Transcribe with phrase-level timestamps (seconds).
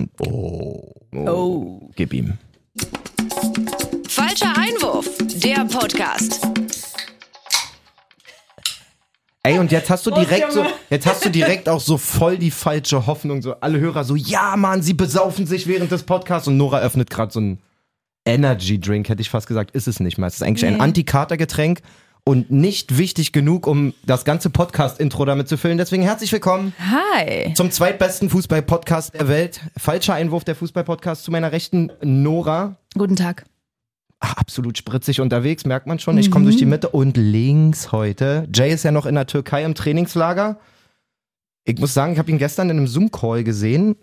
[0.00, 0.94] und Oh.
[1.12, 1.90] Oh.
[1.96, 2.38] gib ihm.
[4.08, 5.08] Falscher Einwurf,
[5.44, 6.40] der Podcast.
[9.42, 12.50] Ey, und jetzt hast du direkt so, jetzt hast du direkt auch so voll die
[12.50, 13.40] falsche Hoffnung.
[13.40, 17.08] So alle Hörer so, ja, Mann, sie besaufen sich während des Podcasts und Nora öffnet
[17.08, 17.58] gerade so ein
[18.26, 20.26] Energy Drink, hätte ich fast gesagt, ist es nicht mal.
[20.26, 20.80] Es ist eigentlich ein Nee.
[20.80, 21.80] Anti-Kater-Getränk
[22.24, 25.78] und nicht wichtig genug, um das ganze Podcast-Intro damit zu füllen.
[25.78, 27.52] Deswegen herzlich willkommen Hi.
[27.54, 29.60] zum zweitbesten Fußball-Podcast der Welt.
[29.76, 32.76] Falscher Einwurf der Fußball-Podcast zu meiner rechten Nora.
[32.96, 33.44] Guten Tag.
[34.20, 36.18] Ah, absolut spritzig unterwegs, merkt man schon.
[36.18, 38.46] Ich komme durch die Mitte und links heute.
[38.54, 40.60] Jay ist ja noch in der Türkei im Trainingslager.
[41.64, 43.96] Ich muss sagen, ich habe ihn gestern in einem Zoom-Call gesehen.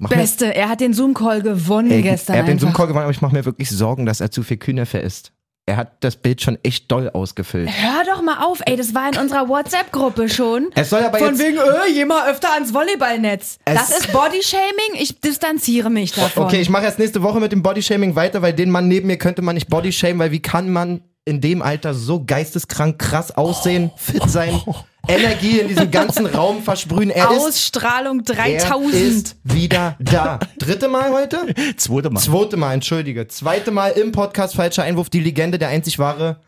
[0.00, 2.34] Beste, er hat den Zoom-Call gewonnen ey, gestern.
[2.34, 2.66] er hat den einfach.
[2.66, 5.32] Zoom-Call gewonnen, aber ich mache mir wirklich Sorgen, dass er zu viel Kühnefe isst.
[5.66, 7.70] Er hat das Bild schon echt doll ausgefüllt.
[7.70, 10.70] Hör doch mal auf, ey, das war in unserer WhatsApp-Gruppe schon.
[10.74, 11.38] Es soll aber Von jetzt...
[11.38, 13.58] wegen, äh, geh mal öfter ans Volleyballnetz.
[13.64, 16.44] Das ist Bodyshaming, ich distanziere mich davon.
[16.44, 19.16] Okay, ich mache erst nächste Woche mit dem Bodyshaming weiter, weil den Mann neben mir
[19.16, 23.90] könnte man nicht bodyshamen, weil wie kann man in dem Alter so geisteskrank krass aussehen,
[23.96, 24.60] fit sein,
[25.08, 27.10] Energie in diesem ganzen Raum versprühen?
[27.10, 28.94] Er ist Ausstrahlung Er 3000.
[28.94, 30.38] ist wieder da.
[30.58, 31.54] Dritte Mal heute?
[31.76, 32.20] Zweite Mal.
[32.20, 33.26] Zweite Mal, entschuldige.
[33.28, 36.40] Zweite Mal im Podcast Falscher Einwurf, die Legende, der einzig wahre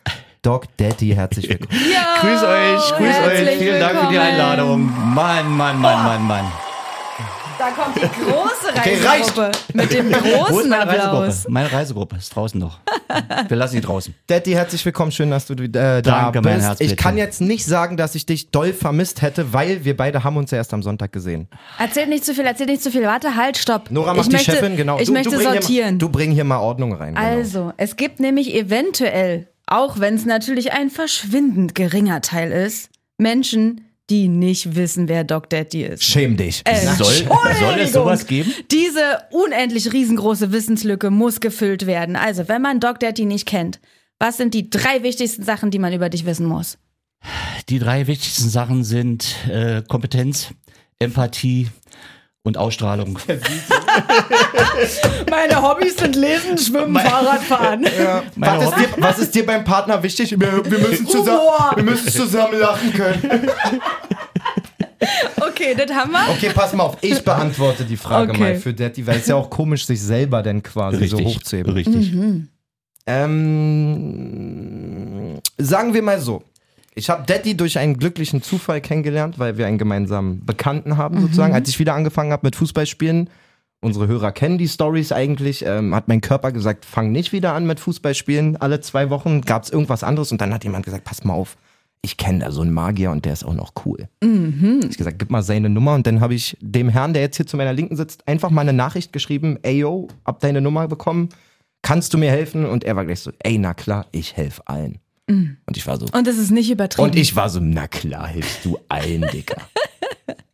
[0.43, 1.11] Doc Daddy.
[1.15, 1.79] Herzlich willkommen.
[1.93, 3.57] Ja, Grüß euch, grüß euch.
[3.59, 4.21] Vielen Dank für die willkommen.
[4.21, 5.15] Einladung.
[5.15, 6.53] Mann, Mann, Mann, Mann, Mann.
[7.59, 11.17] Da kommt die große Okay, Reisegruppe mit dem großen meine Reisegruppe?
[11.17, 11.49] Applaus.
[11.49, 12.81] Meine Reisegruppe ist draußen noch.
[13.49, 14.15] Wir lassen sie draußen.
[14.27, 15.11] Daddy, herzlich willkommen.
[15.11, 16.67] Schön, dass du äh, da Danke, mein bist.
[16.67, 17.03] Herz, ich bitte.
[17.03, 20.51] kann jetzt nicht sagen, dass ich dich doll vermisst hätte, weil wir beide haben uns
[20.51, 21.49] ja erst am Sonntag gesehen.
[21.79, 23.05] Erzähl nicht zu viel, erzähl nicht zu viel.
[23.05, 23.91] Warte, halt, stopp.
[23.91, 24.99] Nora ich macht die möchte, Chefin, genau.
[24.99, 25.95] Ich du, möchte du sortieren.
[25.95, 27.15] mal, du bring hier mal Ordnung rein.
[27.15, 27.27] Genau.
[27.27, 33.86] Also, es gibt nämlich eventuell, auch wenn es natürlich ein verschwindend geringer Teil ist, Menschen,
[34.11, 36.05] die nicht wissen, wer Doc Daddy ist.
[36.05, 36.63] Schäm dich.
[36.65, 37.27] Äh, Soll,
[37.59, 38.53] soll es sowas geben?
[38.71, 42.17] Diese unendlich riesengroße Wissenslücke muss gefüllt werden.
[42.17, 43.81] Also, wenn man Doc Daddy nicht kennt,
[44.19, 46.79] was sind die drei wichtigsten Sachen, die man über dich wissen muss?
[47.69, 50.55] Die drei wichtigsten Sachen sind äh, Kompetenz,
[50.99, 51.69] Empathie
[52.47, 53.19] und Ausstrahlung.
[55.31, 57.87] Meine Hobbys sind Lesen, Schwimmen, Fahrradfahren.
[58.37, 60.39] Meine Was ist, dir, was ist dir beim Partner wichtig?
[60.39, 61.41] Wir, wir, müssen, zusammen,
[61.75, 63.51] wir müssen zusammen lachen können.
[65.41, 66.21] Okay, das haben wir.
[66.31, 66.97] Okay, pass mal auf.
[67.01, 68.41] Ich beantworte die Frage Okay.
[68.41, 71.37] mal für Daddy, weil es ist ja auch komisch, sich selber dann quasi so Richtig,
[71.37, 71.73] hochzuheben.
[71.73, 72.13] richtig.
[73.09, 73.79] Ähm,
[75.59, 76.43] sagen wir mal so.
[76.99, 81.53] Ich habe Daddy durch einen glücklichen Zufall kennengelernt, weil wir einen gemeinsamen Bekannten haben, sozusagen.
[81.55, 83.29] Als ich wieder angefangen habe mit Fußballspielen,
[83.83, 87.67] unsere Hörer kennen die Stories eigentlich, ähm, hat mein Körper gesagt, fang nicht wieder an
[87.67, 88.57] mit Fußballspielen.
[88.57, 91.59] Alle zwei Wochen gab es irgendwas anderes und dann hat jemand gesagt, pass mal auf,
[92.01, 94.09] ich kenne da so einen Magier und der ist auch noch cool.
[94.89, 97.47] Ich gesagt, gib mal seine Nummer und dann habe ich dem Herrn, der jetzt hier
[97.47, 101.29] zu meiner Linken sitzt, einfach mal eine Nachricht geschrieben, ey yo, hab deine Nummer bekommen,
[101.83, 102.65] kannst du mir helfen?
[102.65, 104.99] Und er war gleich so, ey, na klar, ich helfe allen.
[105.29, 107.09] Und ich war so, Und es ist nicht übertrieben.
[107.09, 109.61] und ich war so, na klar, hilfst du allen, Dicker.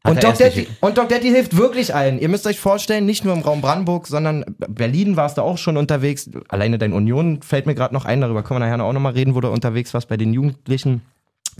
[0.04, 2.18] Und Doc, Daddy, und Doc Daddy hilft wirklich allen.
[2.18, 5.76] Ihr müsst euch vorstellen, nicht nur im Raum Brandenburg, sondern Berlin warst du auch schon
[5.76, 6.28] unterwegs.
[6.48, 9.34] Alleine dein Union fällt mir gerade noch ein, darüber können wir nachher auch nochmal reden,
[9.34, 11.02] wo du unterwegs warst bei den Jugendlichen.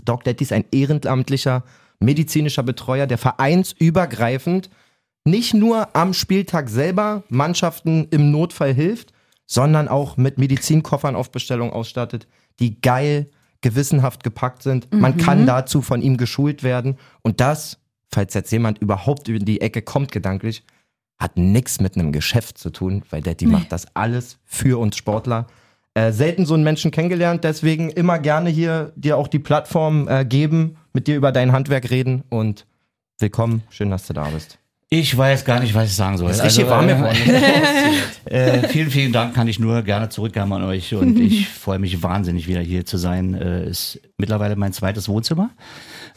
[0.03, 1.63] Doc Daddy ist ein ehrenamtlicher
[1.99, 4.69] medizinischer Betreuer, der vereinsübergreifend
[5.25, 9.13] nicht nur am Spieltag selber Mannschaften im Notfall hilft,
[9.45, 12.27] sondern auch mit Medizinkoffern auf Bestellung ausstattet,
[12.59, 13.29] die geil,
[13.61, 14.93] gewissenhaft gepackt sind.
[14.93, 16.97] Man kann dazu von ihm geschult werden.
[17.21, 17.79] Und das,
[18.11, 20.63] falls jetzt jemand überhaupt über die Ecke kommt gedanklich,
[21.17, 25.47] hat nichts mit einem Geschäft zu tun, weil Daddy macht das alles für uns Sportler.
[25.93, 30.25] Äh, selten so einen Menschen kennengelernt, deswegen immer gerne hier dir auch die Plattform äh,
[30.25, 32.65] geben, mit dir über dein Handwerk reden und
[33.19, 34.57] willkommen, schön, dass du da bist.
[34.95, 36.27] Ich weiß gar nicht, was ich sagen soll.
[36.27, 37.17] Das ist richtig warm äh, geworden.
[38.25, 42.01] Äh, vielen, vielen Dank, kann ich nur gerne zurückgeben an euch und ich freue mich
[42.01, 43.35] wahnsinnig wieder hier zu sein.
[43.35, 45.51] Äh, ist mittlerweile mein zweites Wohnzimmer.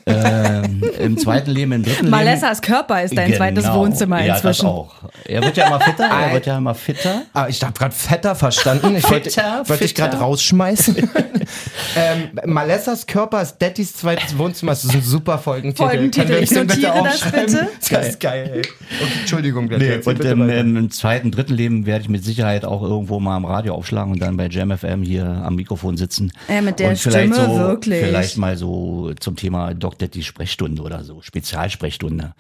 [0.09, 2.11] Ähm, Im zweiten Leben, im dritten Leben.
[2.11, 3.81] Malessas Körper ist dein zweites Genau.
[3.81, 4.67] Wohnzimmer ja, inzwischen.
[4.67, 4.95] Das auch.
[5.25, 7.23] Er wird ja immer fitter, er wird ja immer fitter.
[7.33, 8.95] Ah, ich habe gerade fetter verstanden.
[8.97, 10.97] Ich wollte, Fitter, wollte dich gerade rausschmeißen.
[11.97, 14.73] ähm, Malessas Körper ist Daddys zweites Wohnzimmer.
[14.73, 15.89] Das ist ein super Folgentitel.
[15.89, 16.33] Folgentitel.
[16.41, 17.69] Ich notiere das bitte.
[17.91, 18.61] Das ist geil, ey.
[18.61, 23.19] Okay, Entschuldigung, Nee, und ähm, im zweiten, dritten Leben werde ich mit Sicherheit auch irgendwo
[23.19, 26.33] mal am Radio aufschlagen und dann bei Jam FM hier am Mikrofon sitzen.
[26.49, 28.05] Ja, mit der und vielleicht Stimme so, wirklich.
[28.05, 32.35] Vielleicht mal so zum Thema Doc Daddy Sprechstunde oder so, Spezialsprechstunde.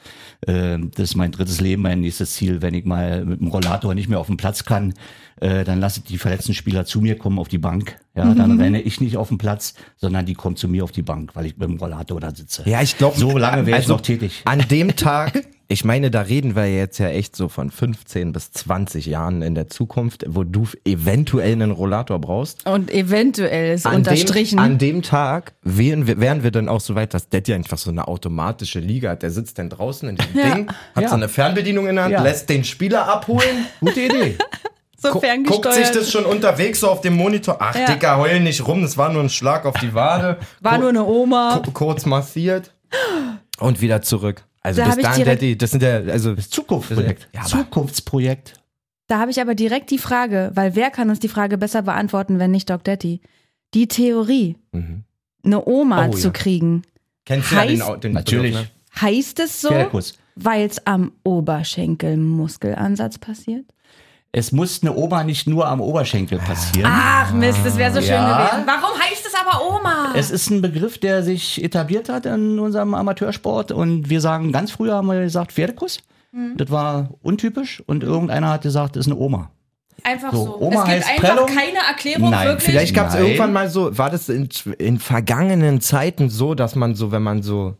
[0.46, 2.62] Ähm, das ist mein drittes Leben, mein nächstes Ziel.
[2.62, 4.94] Wenn ich mal mit dem Rollator nicht mehr auf den Platz kann,
[5.40, 7.98] äh, dann lasse ich die verletzten Spieler zu mir kommen auf die Bank.
[8.14, 8.36] Ja, Mhm.
[8.36, 11.30] dann renne ich nicht auf den Platz, sondern die kommen zu mir auf die Bank,
[11.34, 12.62] weil ich mit dem Rollator da sitze.
[12.66, 13.18] Ja, ich glaube.
[13.18, 14.42] So lange wäre ich noch tätig.
[14.44, 18.52] An dem Tag Ich meine, da reden wir jetzt ja echt so von 15 bis
[18.52, 22.64] 20 Jahren in der Zukunft, wo du eventuell einen Rollator brauchst.
[22.66, 24.58] Und eventuell ist An unterstrichen.
[24.58, 27.78] Dem, an dem Tag wären wir, wären wir dann auch so weit, dass Daddy einfach
[27.78, 29.22] so eine automatische Liga hat.
[29.24, 30.54] Der sitzt dann draußen in diesem Ja.
[30.54, 31.08] Ding, hat Ja.
[31.08, 32.22] so eine Fernbedienung in der Hand, Ja.
[32.22, 33.66] lässt den Spieler abholen.
[33.80, 34.38] Gute Idee.
[34.98, 35.62] so Gu- ferngesteuert.
[35.64, 37.56] Guckt sich das schon unterwegs so auf dem Monitor.
[37.58, 37.86] Ach, Ja.
[37.86, 40.38] Dicker, heul nicht rum, das war nur ein Schlag auf die Wade.
[40.60, 41.60] War Ku- nur eine Oma.
[41.64, 42.72] ku- kurz massiert
[43.58, 44.44] und wieder zurück.
[44.66, 47.28] Also Da bis direkt- Daddy, das sind ja, also Zukunftsprojekt.
[47.32, 48.54] Ja, Zukunftsprojekt.
[49.06, 52.38] Da habe ich aber direkt die Frage, weil wer kann uns die Frage besser beantworten,
[52.40, 53.20] wenn nicht Doc Daddy?
[53.74, 55.04] Die Theorie, Mhm.
[55.44, 56.32] eine Oma Oh, zu ja.
[56.32, 56.82] kriegen.
[57.24, 58.52] Kennst du ja den, den Natürlich.
[58.54, 59.00] Begriff, ne?
[59.00, 59.70] Heißt es so,
[60.34, 63.64] weil es am Oberschenkelmuskelansatz passiert?
[64.36, 66.90] Es muss eine Oma nicht nur am Oberschenkel passieren.
[66.94, 68.48] Ach Mist, das wäre so schön Ja.
[68.50, 68.64] gewesen.
[68.66, 70.12] Warum heißt es aber Oma?
[70.14, 74.72] Es ist ein Begriff, der sich etabliert hat in unserem Amateursport und wir sagen, ganz
[74.72, 76.00] früher haben wir gesagt Pferdekuss.
[76.34, 76.52] Hm.
[76.58, 79.52] Das war untypisch und irgendeiner hat gesagt, das ist eine Oma.
[80.04, 80.60] einfach so, so.
[80.60, 81.46] Oma es gibt heißt einfach Prellung?
[81.46, 82.70] keine Erklärung Nein, wirklich.
[82.70, 86.94] Vielleicht gab es irgendwann mal so, war das in, in vergangenen Zeiten so, dass man
[86.94, 87.76] so, wenn man so,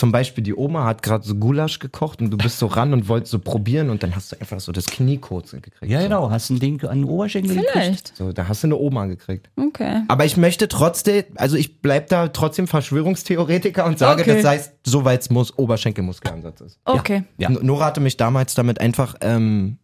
[0.00, 3.06] zum Beispiel die Oma hat gerade so Gulasch gekocht und du bist so ran und
[3.08, 5.76] wolltest so probieren und dann hast du einfach so das Knie kurz gekriegt.
[5.82, 6.04] Ja, so.
[6.08, 6.30] genau.
[6.30, 7.70] Hast ein Ding an den Oberschenkel gekriegt.
[7.72, 8.16] Vielleicht.
[8.16, 9.50] So, da hast du eine Oma gekriegt.
[9.56, 10.00] Okay.
[10.08, 14.36] Aber ich möchte trotzdem, also ich bleib da trotzdem Verschwörungstheoretiker und sage, Okay.
[14.36, 16.78] das heißt, soweit es muss, Oberschenkelmuskelansatz ist.
[16.84, 17.24] Okay.
[17.38, 17.48] Ja.
[17.50, 19.76] N- Nora hatte mich damals damit einfach, ähm,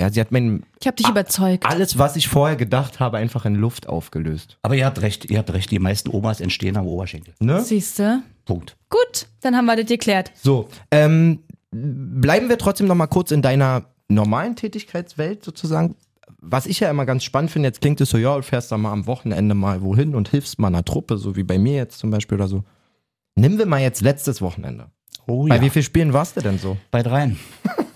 [0.00, 1.66] ja, sie hat mein, Ich habe dich überzeugt.
[1.66, 4.58] alles, was ich vorher gedacht habe, einfach in Luft aufgelöst.
[4.62, 5.70] Aber ihr habt recht, ihr habt recht.
[5.70, 7.34] Die meisten Omas entstehen am Oberschenkel.
[7.40, 7.60] Ne?
[7.60, 8.22] Siehst du?
[8.46, 8.76] Punkt.
[8.88, 10.32] Gut, dann haben wir das geklärt.
[10.42, 15.94] So, ähm, bleiben wir trotzdem noch mal kurz in deiner normalen Tätigkeitswelt sozusagen.
[16.42, 18.78] Was ich ja immer ganz spannend finde, jetzt klingt es so, ja, du fährst da
[18.78, 21.98] mal am Wochenende mal wohin und hilfst mal einer Truppe, so wie bei mir jetzt
[21.98, 22.64] zum Beispiel oder so.
[23.36, 24.86] Nehmen wir mal jetzt letztes Wochenende.
[25.26, 25.62] Oh Bei ja.
[25.62, 26.76] wie vielen Spielen warst du denn so?
[26.90, 27.38] Bei dreien.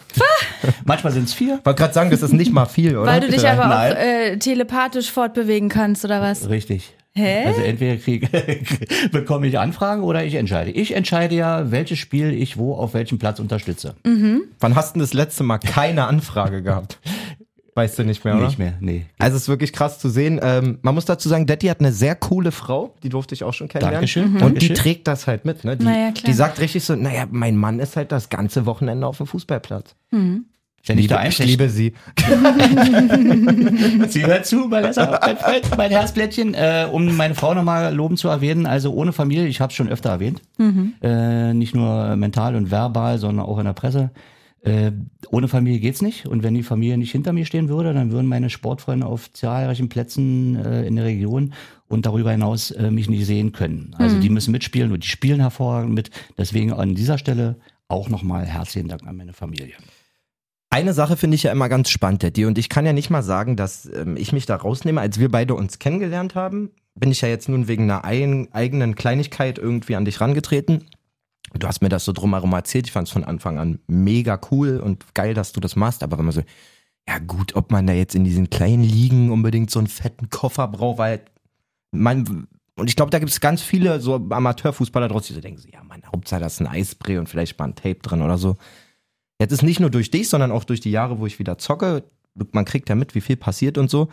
[0.84, 1.58] Manchmal sind es vier.
[1.60, 3.10] Ich wollte gerade sagen, das ist nicht mal viel, oder?
[3.10, 6.48] Weil du dich aber auch äh, telepathisch fortbewegen kannst, oder was?
[6.48, 6.92] Richtig.
[7.16, 7.44] Hä?
[7.46, 8.28] Also entweder kriege,
[9.12, 10.72] bekomme ich Anfragen oder ich entscheide.
[10.72, 13.94] Ich entscheide ja, welches Spiel ich wo auf welchem Platz unterstütze.
[14.58, 16.98] Wann hast du denn das letzte Mal keine Anfrage gehabt?
[17.76, 18.46] Weißt du nicht mehr, oder?
[18.46, 19.06] Nicht mehr, nee.
[19.18, 20.38] Also es ist wirklich krass zu sehen.
[20.42, 23.52] Ähm, man muss dazu sagen, Detti hat eine sehr coole Frau, die durfte ich auch
[23.52, 23.96] schon kennenlernen.
[23.96, 24.68] Dankeschön, Und Dankeschön.
[24.74, 25.64] die trägt das halt mit.
[25.64, 25.76] Ne?
[25.76, 26.24] Die, Na ja, klar.
[26.26, 29.96] die sagt richtig so, naja, mein Mann ist halt das ganze Wochenende auf dem Fußballplatz.
[30.86, 31.94] Wenn ich da ich liebe sie.
[34.08, 34.92] Sie hört zu, mein,
[35.76, 38.66] mein, Herzblättchen, äh, um meine Frau nochmal loben zu erwähnen.
[38.66, 40.42] Also ohne Familie, ich habe es schon öfter erwähnt,
[41.02, 44.10] äh, nicht nur mental und verbal, sondern auch in der Presse.
[44.64, 44.92] Äh,
[45.30, 46.26] ohne Familie geht's nicht.
[46.26, 49.90] Und wenn die Familie nicht hinter mir stehen würde, dann würden meine Sportfreunde auf zahlreichen
[49.90, 51.52] Plätzen äh, in der Region
[51.86, 53.94] und darüber hinaus äh, mich nicht sehen können.
[53.98, 56.10] Also die müssen mitspielen und die spielen hervorragend mit.
[56.38, 57.56] Deswegen an dieser Stelle
[57.88, 59.74] auch nochmal herzlichen Dank an meine Familie.
[60.74, 62.46] Eine Sache finde ich ja immer ganz spannend, Detti.
[62.46, 65.00] Und ich kann ja nicht mal sagen, dass ähm, ich mich da rausnehme.
[65.00, 68.96] Als wir beide uns kennengelernt haben, bin ich ja jetzt nun wegen einer ein, eigenen
[68.96, 70.82] Kleinigkeit irgendwie an dich rangetreten.
[71.56, 72.88] Du hast mir das so drumherum erzählt.
[72.88, 76.02] Ich fand es von Anfang an mega cool und geil, dass du das machst.
[76.02, 76.42] Aber wenn man so,
[77.08, 80.66] ja gut, ob man da jetzt in diesen kleinen Ligen unbedingt so einen fetten Koffer
[80.66, 81.20] braucht, weil
[81.92, 85.60] man, und ich glaube, da gibt es ganz viele so Amateurfußballer draußen, die so denken,
[85.60, 88.38] so, ja, meine Hauptsache da ist ein Eispray und vielleicht mal ein Tape drin oder
[88.38, 88.56] so.
[89.40, 92.04] Jetzt ist nicht nur durch dich, sondern auch durch die Jahre, wo ich wieder zocke.
[92.52, 94.08] Man kriegt ja mit, wie viel passiert und so.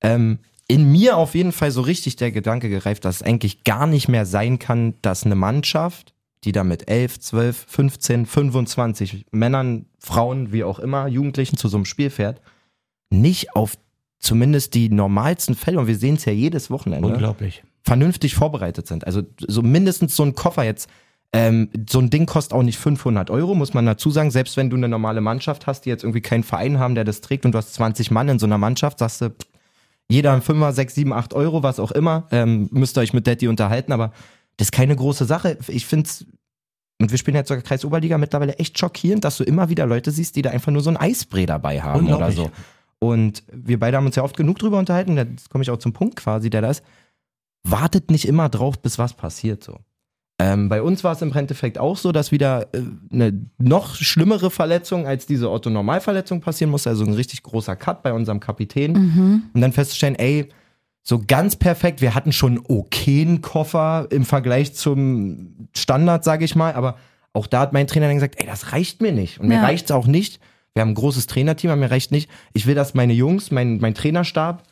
[0.00, 3.86] Ähm, in mir auf jeden Fall so richtig der Gedanke gereift, dass es eigentlich gar
[3.86, 6.12] nicht mehr sein kann, dass eine Mannschaft,
[6.44, 11.76] die da mit 11, 12, 15, 25 Männern, Frauen, wie auch immer, Jugendlichen zu so
[11.76, 12.40] einem Spiel fährt,
[13.10, 13.76] nicht auf
[14.18, 17.62] zumindest die normalsten Fälle, und wir sehen es ja jedes Wochenende, Unglaublich.
[17.82, 19.06] vernünftig vorbereitet sind.
[19.06, 20.88] Also so mindestens so ein Koffer jetzt.
[21.32, 24.30] Ähm, so ein Ding kostet auch nicht 500 Euro, muss man dazu sagen.
[24.30, 27.20] Selbst wenn du eine normale Mannschaft hast, die jetzt irgendwie keinen Verein haben, der das
[27.20, 29.46] trägt und du hast 20 Mann in so einer Mannschaft, sagst du, pff,
[30.08, 33.26] jeder ein Fünfer, sechs, sieben, acht Euro, was auch immer, ähm, müsst ihr euch mit
[33.26, 34.12] Daddy unterhalten, aber
[34.56, 35.58] das ist keine große Sache.
[35.68, 36.26] Ich finde es,
[37.00, 40.36] und wir spielen jetzt sogar Kreisoberliga mittlerweile echt schockierend, dass du immer wieder Leute siehst,
[40.36, 42.50] die da einfach nur so ein Eispray dabei haben oder so.
[42.98, 45.92] Und wir beide haben uns ja oft genug drüber unterhalten, jetzt komme ich auch zum
[45.92, 46.82] Punkt quasi, der da ist.
[47.64, 49.80] Wartet nicht immer drauf, bis was passiert so.
[50.38, 54.50] Ähm, bei uns war es im Endeffekt auch so, dass wieder äh, eine noch schlimmere
[54.50, 58.92] Verletzung als diese Otto-Normalverletzung passieren musste, also ein richtig großer Cut bei unserem Kapitän.
[58.92, 59.42] Mhm.
[59.54, 60.50] Und dann festzustellen, ey,
[61.02, 66.54] so ganz perfekt, wir hatten schon einen okayen Koffer im Vergleich zum Standard, sage ich
[66.54, 66.96] mal, aber
[67.32, 69.40] auch da hat mein Trainer dann gesagt, ey, das reicht mir nicht.
[69.40, 69.62] Und mir Ja.
[69.62, 70.40] reicht's auch nicht.
[70.74, 72.28] Wir haben ein großes Trainerteam, aber mir reicht nicht.
[72.52, 74.64] Ich will, dass meine Jungs, mein, mein Trainerstab,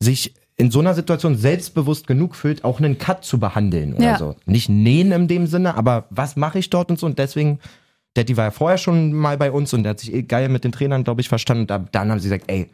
[0.00, 4.18] sich in so einer Situation selbstbewusst genug fühlt, auch einen Cut zu behandeln oder Ja.
[4.18, 4.36] so.
[4.46, 7.06] Nicht nähen in dem Sinne, aber was mache ich dort und so.
[7.06, 7.58] Und deswegen
[8.14, 10.64] Daddy war ja vorher schon mal bei uns und der hat sich eh geil mit
[10.64, 11.66] den Trainern, glaube ich, verstanden.
[11.66, 12.68] Da, dann haben sie gesagt, ey,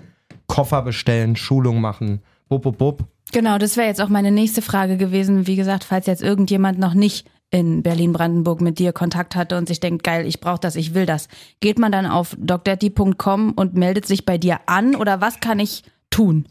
[0.46, 3.04] Koffer bestellen, Schulung machen, bub, bub, bub.
[3.32, 5.46] Genau, das wäre jetzt auch meine nächste Frage gewesen.
[5.46, 9.78] Wie gesagt, falls jetzt irgendjemand noch nicht in Berlin-Brandenburg mit dir Kontakt hatte und sich
[9.78, 11.28] denkt, geil, ich brauche das, ich will das.
[11.60, 15.82] Geht man dann auf docdetti.com und meldet sich bei dir an oder was kann ich
[16.10, 16.46] tun?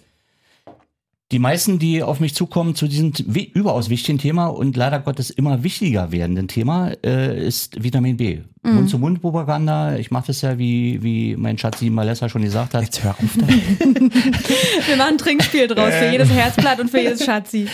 [1.32, 3.12] Die meisten, die auf mich zukommen zu diesem
[3.54, 8.42] überaus wichtigen Thema und leider Gottes immer wichtiger werdenden Thema, äh, ist Vitamin B.
[8.74, 9.96] Mund-zu-Mund-Propaganda.
[9.98, 12.84] Ich mache das ja, wie, wie mein Schatzi Malessa schon gesagt hat.
[12.84, 13.48] Jetzt hör auf da.
[14.88, 17.68] Wir machen ein Trinkspiel draus für jedes Herzblatt und für jedes Schatzi.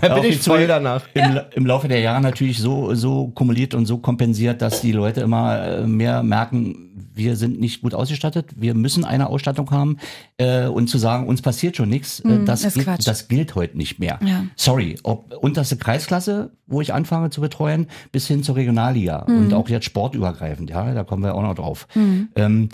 [0.00, 1.02] Da Auch bin ich voll danach.
[1.14, 5.20] Im, Im Laufe der Jahre natürlich so, so kumuliert und so kompensiert, dass die Leute
[5.20, 6.86] immer äh, mehr merken,
[7.16, 9.96] wir sind nicht gut ausgestattet, wir müssen eine Ausstattung haben
[10.36, 13.06] äh, und zu sagen, uns passiert schon nichts, äh, das, ist gilt, Quatsch.
[13.06, 14.20] das gilt heute nicht mehr.
[14.24, 14.44] Ja.
[14.54, 19.68] Sorry, ob unterste Kreisklasse, wo ich anfange zu betreuen, bis hin zur Regionalliga und auch
[19.68, 21.86] jetzt sportübergreifend, ja, da kommen wir auch noch drauf.
[22.34, 22.68] Ähm,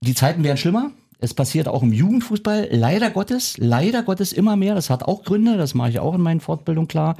[0.00, 0.92] die Zeiten werden schlimmer.
[1.20, 4.74] Es passiert auch im Jugendfußball, leider Gottes, leider Gottes immer mehr.
[4.76, 7.16] Das hat auch Gründe, das mache ich auch in meinen Fortbildungen klar.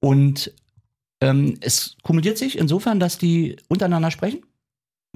[0.00, 0.52] Und
[1.20, 4.42] ähm, es kumuliert sich insofern, dass die untereinander sprechen,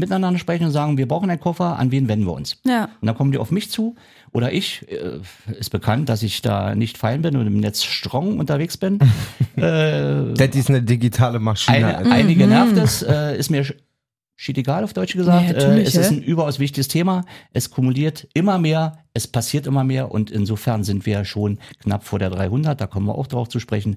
[0.00, 2.58] miteinander sprechen und sagen, wir brauchen einen Koffer, an wen wenden wir uns?
[2.64, 2.88] Ja.
[3.00, 3.94] Und dann kommen die auf mich zu.
[4.32, 5.20] Oder ich, äh,
[5.58, 8.98] ist bekannt, dass ich da nicht fein bin und im Netz strong unterwegs bin.
[9.56, 9.60] äh,
[10.34, 11.76] Daddy ist eine digitale Maschine.
[11.76, 12.12] eine, Alter.
[12.12, 13.74] Einige nervt es, äh, ist mir sch-
[14.36, 15.50] schied egal auf Deutsch gesagt.
[15.50, 17.24] Ja, äh, es ist ein überaus wichtiges Thema.
[17.52, 22.18] Es kumuliert immer mehr, es passiert immer mehr und insofern sind wir schon knapp vor
[22.18, 22.80] der 300.
[22.80, 23.96] Da kommen wir auch drauf zu sprechen.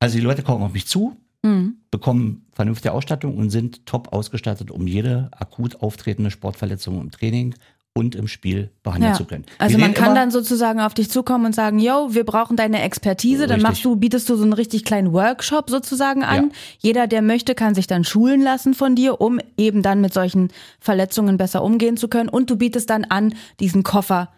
[0.00, 1.76] Also die Leute kommen auf mich zu, Mhm.
[1.90, 7.54] bekommen vernünftige Ausstattung und sind top ausgestattet, um jede akut auftretende Sportverletzung im Training
[7.94, 9.16] und im Spiel behandeln Ja.
[9.16, 9.44] zu können.
[9.58, 12.82] Also Wir man kann dann sozusagen auf dich zukommen und sagen, yo, wir brauchen deine
[12.82, 13.42] Expertise.
[13.46, 13.62] Dann Richtig.
[13.68, 16.44] machst du, bietest du so einen richtig kleinen Workshop sozusagen an.
[16.44, 16.50] Ja.
[16.78, 20.48] Jeder, der möchte, kann sich dann schulen lassen von dir, um eben dann mit solchen
[20.78, 22.28] Verletzungen besser umgehen zu können.
[22.28, 24.28] Und du bietest dann an, diesen Koffer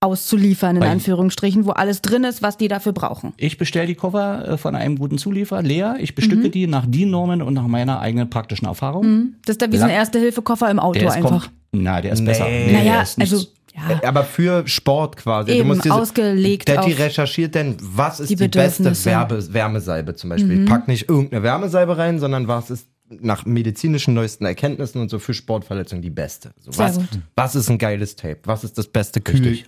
[0.00, 3.32] auszuliefern, in Bei- Anführungsstrichen, wo alles drin ist, was die dafür brauchen.
[3.36, 5.96] Ich bestelle die Koffer äh, von einem guten Zulieferer, leer.
[6.00, 9.34] Ich bestücke die nach DIN-Normen und nach meiner eigenen praktischen Erfahrung.
[9.46, 11.48] Das ist dann wie so ein Erste-Hilfe-Koffer im Auto Der ist einfach.
[11.72, 12.26] Na, der ist Nee.
[12.26, 12.44] besser.
[12.44, 14.08] Naja, der Naja, ist nicht- also, ja.
[14.08, 15.50] Aber für Sport quasi.
[15.52, 18.90] Eben, du musst diese, ausgelegt Daddy auf recherchiert denn, was ist die die, beste.
[18.90, 19.04] Mhm.
[19.04, 20.64] Werbe, Wärmesalbe zum Beispiel.
[20.64, 25.34] Pack nicht irgendeine Wärmesalbe rein, sondern was ist nach medizinischen neuesten Erkenntnissen und so für
[25.34, 26.52] Sportverletzungen die beste.
[26.60, 26.98] So, was,
[27.34, 28.38] was ist ein geiles Tape?
[28.44, 29.20] Was ist das beste.
[29.20, 29.58] Kühlgel,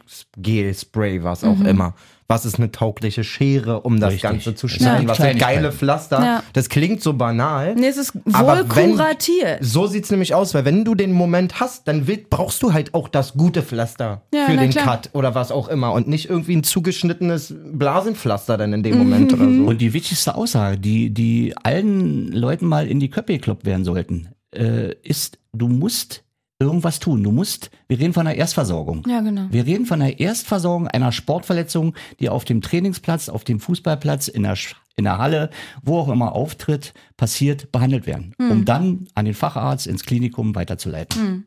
[0.75, 1.49] Spray, was Mhm.
[1.49, 1.95] auch immer?
[2.31, 4.23] Was ist eine taugliche Schere, um das Richtig.
[4.31, 4.99] Ganze zu schneiden?
[4.99, 6.21] sind Was sind geile Pflaster?
[6.23, 6.43] Ja.
[6.53, 7.75] Das klingt so banal.
[7.75, 9.59] Nee, es ist Aber wohl wenn- kuratiert.
[9.65, 12.93] So sieht's nämlich aus, weil wenn du den Moment hast, dann will, brauchst du halt
[12.93, 14.85] auch das gute Pflaster Ja, für den klar.
[14.85, 19.33] Cut oder was auch immer und nicht irgendwie ein zugeschnittenes Blasenpflaster dann in dem Moment
[19.33, 19.63] oder so.
[19.65, 24.29] Und die wichtigste Aussage, die, die allen Leuten mal in die Köpfe gekloppt werden sollten,
[24.55, 26.25] äh, ist, du musst
[26.61, 27.23] irgendwas tun.
[27.23, 29.05] Du musst, wir reden von einer Erstversorgung.
[29.09, 29.47] Ja, genau.
[29.51, 34.43] Wir reden von einer Erstversorgung einer Sportverletzung, die auf dem Trainingsplatz, auf dem Fußballplatz, in
[34.43, 35.51] der, Sch- in der Halle,
[35.83, 38.51] wo auch immer auftritt, passiert, behandelt werden, Hm.
[38.51, 41.47] um dann an den Facharzt ins Klinikum weiterzuleiten.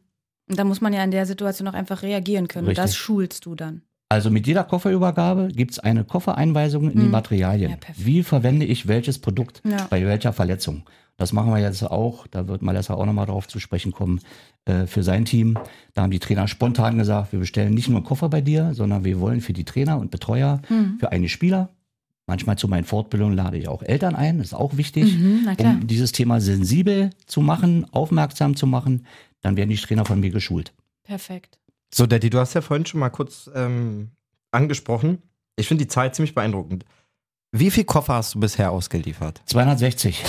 [0.49, 2.67] Und da muss man ja in der Situation auch einfach reagieren können.
[2.67, 2.99] Und das Richtig.
[3.01, 3.81] schulst du dann.
[4.09, 7.71] Also mit jeder Kofferübergabe gibt's eine Koffereinweisung in die Materialien.
[7.71, 7.77] Hm.
[7.79, 8.05] Ja, perfekt.
[8.05, 9.87] Wie verwende ich welches Produkt Ja.
[9.89, 10.83] bei welcher Verletzung?
[11.17, 14.21] Das machen wir jetzt auch, da wird Malessa auch nochmal drauf zu sprechen kommen,
[14.65, 15.57] äh, für sein Team.
[15.93, 19.03] Da haben die Trainer spontan gesagt, wir bestellen nicht nur einen Koffer bei dir, sondern
[19.03, 20.97] wir wollen für die Trainer und Betreuer, Hm.
[20.99, 21.69] für eine Spieler,
[22.25, 25.87] manchmal zu meinen Fortbildungen lade ich auch Eltern ein, das ist auch wichtig, Mhm, um
[25.87, 29.05] dieses Thema sensibel zu machen, aufmerksam zu machen.
[29.41, 30.71] Dann werden die Trainer von mir geschult.
[31.03, 31.59] Perfekt.
[31.93, 34.11] So, Daddy, du hast ja vorhin schon mal kurz ähm,
[34.51, 35.19] angesprochen.
[35.55, 36.85] Ich finde die Zahl ziemlich beeindruckend.
[37.51, 39.41] Wie viel Koffer hast du bisher ausgeliefert?
[39.45, 40.23] 260.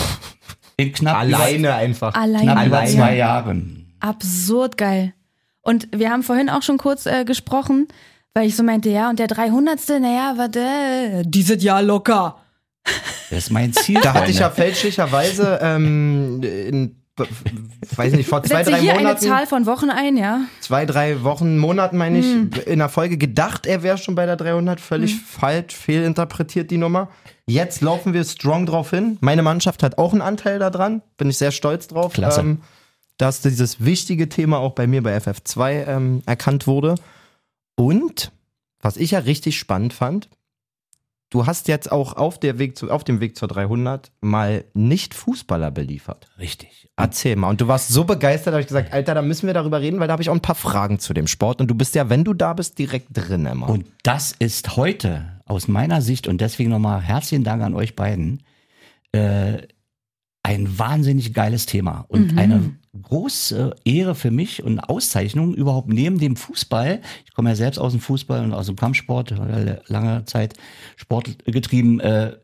[0.77, 2.13] In knapp Alleine einfach.
[2.15, 2.43] Alleine.
[2.43, 2.95] Knapp über Alleine.
[2.95, 3.93] zwei Jahren.
[3.99, 5.13] Absurd geil.
[5.61, 7.87] Und wir haben vorhin auch schon kurz äh, gesprochen,
[8.33, 9.79] weil ich so meinte, ja, und der 300.
[10.01, 12.39] Naja, warte, dieses Jahr locker.
[13.29, 13.99] Das ist mein Ziel.
[14.01, 17.02] Da hatte ich ja fälschlicherweise, ähm, in,
[17.95, 20.41] weiß nicht, vor zwei, Setze drei hier eine Monaten, Zahl von Wochen ein, ja?
[20.61, 22.49] zwei, drei Wochen, Monaten meine ich, Hm.
[22.65, 25.19] in der Folge gedacht, er wäre schon bei der 300, völlig Hm.
[25.19, 27.09] falsch, fehlinterpretiert die Nummer.
[27.45, 29.17] Jetzt laufen wir strong drauf hin.
[29.21, 32.13] Meine Mannschaft hat auch einen Anteil daran, bin ich sehr stolz drauf.
[32.13, 32.39] Klasse.
[32.41, 32.61] Ähm,
[33.17, 36.95] dass dieses wichtige Thema auch bei mir bei FF2 ähm, erkannt wurde.
[37.75, 38.31] Und,
[38.81, 40.29] was ich ja richtig spannend fand,
[41.33, 45.15] du hast jetzt auch auf, der Weg zu, auf dem Weg zur 300 mal nicht
[45.15, 46.29] Fußballer beliefert.
[46.37, 46.89] Richtig.
[46.95, 47.49] Erzähl mal.
[47.49, 49.99] Und du warst so begeistert, da habe ich gesagt, Alter, da müssen wir darüber reden,
[49.99, 51.59] weil da habe ich auch ein paar Fragen zu dem Sport.
[51.59, 53.67] Und du bist ja, wenn du da bist, direkt drin immer.
[53.67, 58.43] Und das ist heute aus meiner Sicht und deswegen nochmal herzlichen Dank an euch beiden.
[59.11, 59.67] Äh,
[60.43, 66.35] ein wahnsinnig geiles Thema und eine große Ehre für mich und Auszeichnung überhaupt neben dem
[66.35, 67.01] Fußball.
[67.25, 69.33] Ich komme ja selbst aus dem Fußball und aus dem Kampfsport,
[69.87, 70.53] lange Zeit
[70.95, 72.37] Sport getrieben, äh,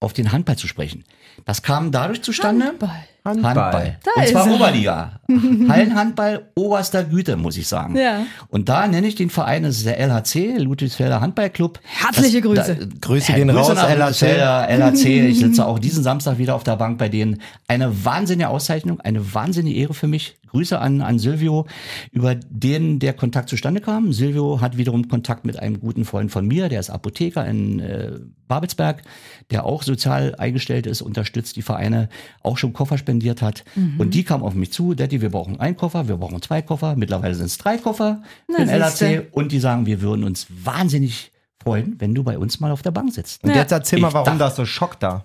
[0.00, 1.04] auf den Handball zu sprechen.
[1.44, 2.66] Das kam dadurch zustande.
[2.66, 3.04] Handball.
[3.30, 3.98] Handball.
[4.02, 4.54] Da und zwar er.
[4.54, 5.12] Oberliga.
[5.68, 7.96] Hallenhandball oberster Güte, muss ich sagen.
[7.96, 8.24] Ja.
[8.48, 11.78] Und da nenne ich den Verein, das ist der LHC, Ludwigsfelder Handballclub.
[11.82, 12.76] Herzliche das, Grüße.
[12.76, 14.38] Da, Grüße gehen raus, LHC.
[14.68, 15.28] LHC.
[15.28, 17.40] Ich sitze auch diesen Samstag wieder auf der Bank bei denen.
[17.68, 20.36] Eine wahnsinnige Auszeichnung, eine wahnsinnige Ehre für mich.
[20.50, 21.66] Grüße an, an Silvio,
[22.12, 24.12] über den der Kontakt zustande kam.
[24.12, 28.12] Silvio hat wiederum Kontakt mit einem guten Freund von mir, der ist Apotheker in äh,
[28.48, 29.02] Babelsberg,
[29.50, 32.08] der auch sozial eingestellt ist, unterstützt die Vereine,
[32.42, 33.64] auch schon Koffer spendiert hat.
[33.76, 33.98] Mhm.
[33.98, 36.96] Und die kam auf mich zu, Daddy, wir brauchen einen Koffer, wir brauchen zwei Koffer,
[36.96, 38.78] mittlerweile sind es drei Koffer Na, für den.
[38.78, 42.82] LAC und die sagen, wir würden uns wahnsinnig freuen, wenn du bei uns mal auf
[42.82, 43.44] der Bank sitzt.
[43.44, 45.24] Und jetzt erzähl mal, warum das so schockt da.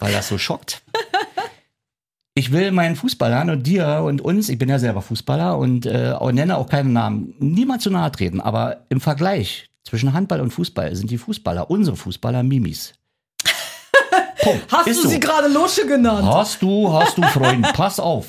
[0.00, 0.82] Weil das so schockt.
[2.34, 6.12] Ich will meinen Fußballern und dir und uns, ich bin ja selber Fußballer und äh,
[6.12, 10.50] auch, nenne auch keinen Namen, niemand zu nahe treten, aber im Vergleich zwischen Handball und
[10.50, 12.94] Fußball sind die Fußballer, unsere Fußballer, Mimis.
[14.40, 14.64] Punkt.
[14.72, 15.08] Hast Ist du so.
[15.10, 16.26] sie gerade Lusche genannt?
[16.26, 18.28] Hast du, hast du, Freund, pass auf.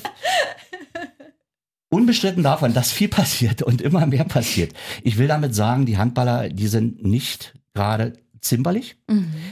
[1.88, 4.74] Unbestritten davon, dass viel passiert und immer mehr passiert.
[5.02, 8.96] Ich will damit sagen, die Handballer, die sind nicht gerade zimperlich.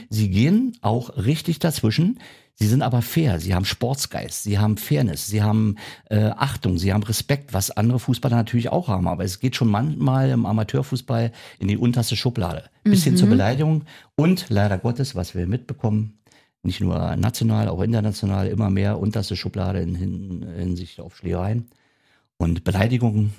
[0.09, 2.19] Sie gehen auch richtig dazwischen.
[2.55, 3.39] Sie sind aber fair.
[3.39, 4.43] Sie haben Sportsgeist.
[4.43, 5.27] Sie haben Fairness.
[5.27, 5.77] Sie haben
[6.09, 6.77] äh, Achtung.
[6.77, 9.07] Sie haben Respekt, was andere Fußballer natürlich auch haben.
[9.07, 12.69] Aber es geht schon manchmal im Amateurfußball in die unterste Schublade.
[12.83, 13.83] Bis hin zur Beleidigung.
[14.15, 16.19] Und leider Gottes, was wir mitbekommen,
[16.61, 21.69] nicht nur national, auch international, immer mehr unterste Schublade in Hin Hinsicht auf Schlägereien
[22.37, 23.33] und Beleidigungen,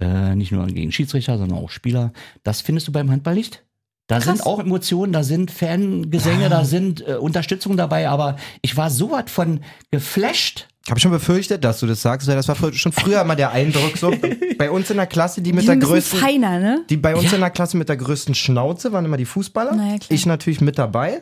[0.00, 2.12] äh, nicht nur gegen Schiedsrichter, sondern auch Spieler.
[2.42, 3.64] Das findest du beim Handball nicht.
[4.08, 8.90] Da sind auch Emotionen, da sind Fangesänge, da sind äh, Unterstützung dabei, aber ich war
[8.90, 9.60] so was von
[9.90, 10.66] geflasht.
[10.86, 13.50] Ich habe schon befürchtet, dass du das sagst, weil das war schon früher mal der
[13.52, 14.10] Eindruck so
[14.58, 16.80] bei uns in der Klasse, die mit Die der größten feiner, ne?
[16.88, 17.34] die bei uns Ja.
[17.34, 19.72] in der Klasse mit der größten Schnauze waren immer die Fußballer.
[19.76, 20.06] Na ja, klar.
[20.10, 21.20] ich natürlich mit dabei.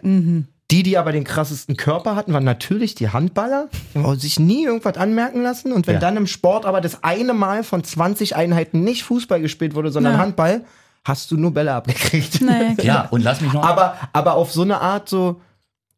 [0.70, 3.68] Die, die aber den krassesten Körper hatten, waren natürlich die Handballer.
[3.94, 5.72] Die haben sich nie irgendwas anmerken lassen.
[5.72, 6.01] Und wenn Ja.
[6.01, 10.12] dann im Sport aber das eine Mal von 20 Einheiten nicht Fußball gespielt wurde, sondern
[10.14, 10.18] Ja.
[10.20, 10.64] Handball,
[11.07, 12.40] hast du nur Bälle abgekriegt.
[12.42, 12.85] Naja, klar.
[12.85, 13.62] Ja, und lass mich noch.
[13.62, 15.40] aber, aber auf so eine Art so,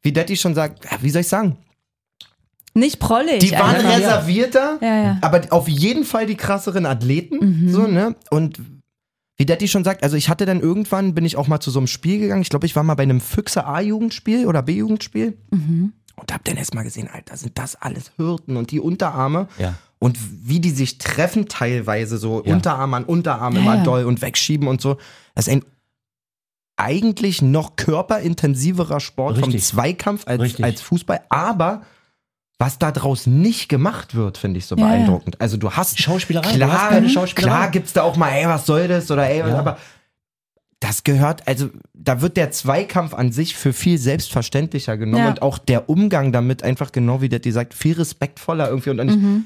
[0.03, 1.57] wie Detti schon sagt, wie soll ich sagen?
[2.75, 3.41] Nicht prollig.
[3.41, 3.97] Die waren einfach.
[3.97, 5.19] reservierter, Ja, ja.
[5.23, 7.69] aber auf jeden Fall die krasseren Athleten.
[7.73, 8.15] So, ne?
[8.31, 8.61] Und
[9.37, 11.81] wie Detti schon sagt, also ich hatte dann irgendwann, bin ich auch mal zu so
[11.81, 12.43] einem Spiel gegangen.
[12.43, 15.39] Ich glaube, ich war mal bei einem Füchse A-Jugendspiel oder B-Jugendspiel.
[15.51, 19.49] Und hab dann erst mal gesehen, Alter, sind das alles Hürden und die Unterarme.
[19.59, 19.75] Ja.
[20.01, 20.17] Und
[20.49, 22.55] wie die sich treffen teilweise, so Ja.
[22.55, 23.83] Unterarm an Unterarm Ja, immer ja.
[23.83, 24.97] doll und wegschieben und so.
[25.35, 25.65] Das ist ein
[26.77, 29.53] eigentlich noch körperintensiverer Sport Richtig.
[29.53, 30.65] vom Zweikampf als, Richtig.
[30.65, 31.21] als Fußball.
[31.29, 31.83] Aber
[32.61, 35.41] was da draus nicht gemacht wird, finde ich so beeindruckend.
[35.41, 37.57] Also du hast Schauspielerei, Klar, hast Schauspielerei.
[37.57, 39.11] klar gibt's da auch mal, ey, was soll das?
[39.11, 39.79] Oder ey, aber
[40.81, 45.31] das gehört, also da wird der Zweikampf an sich für viel selbstverständlicher genommen Ja.
[45.31, 49.01] und auch der Umgang damit einfach genau wie der die sagt, viel respektvoller irgendwie und,
[49.01, 49.45] und Mhm.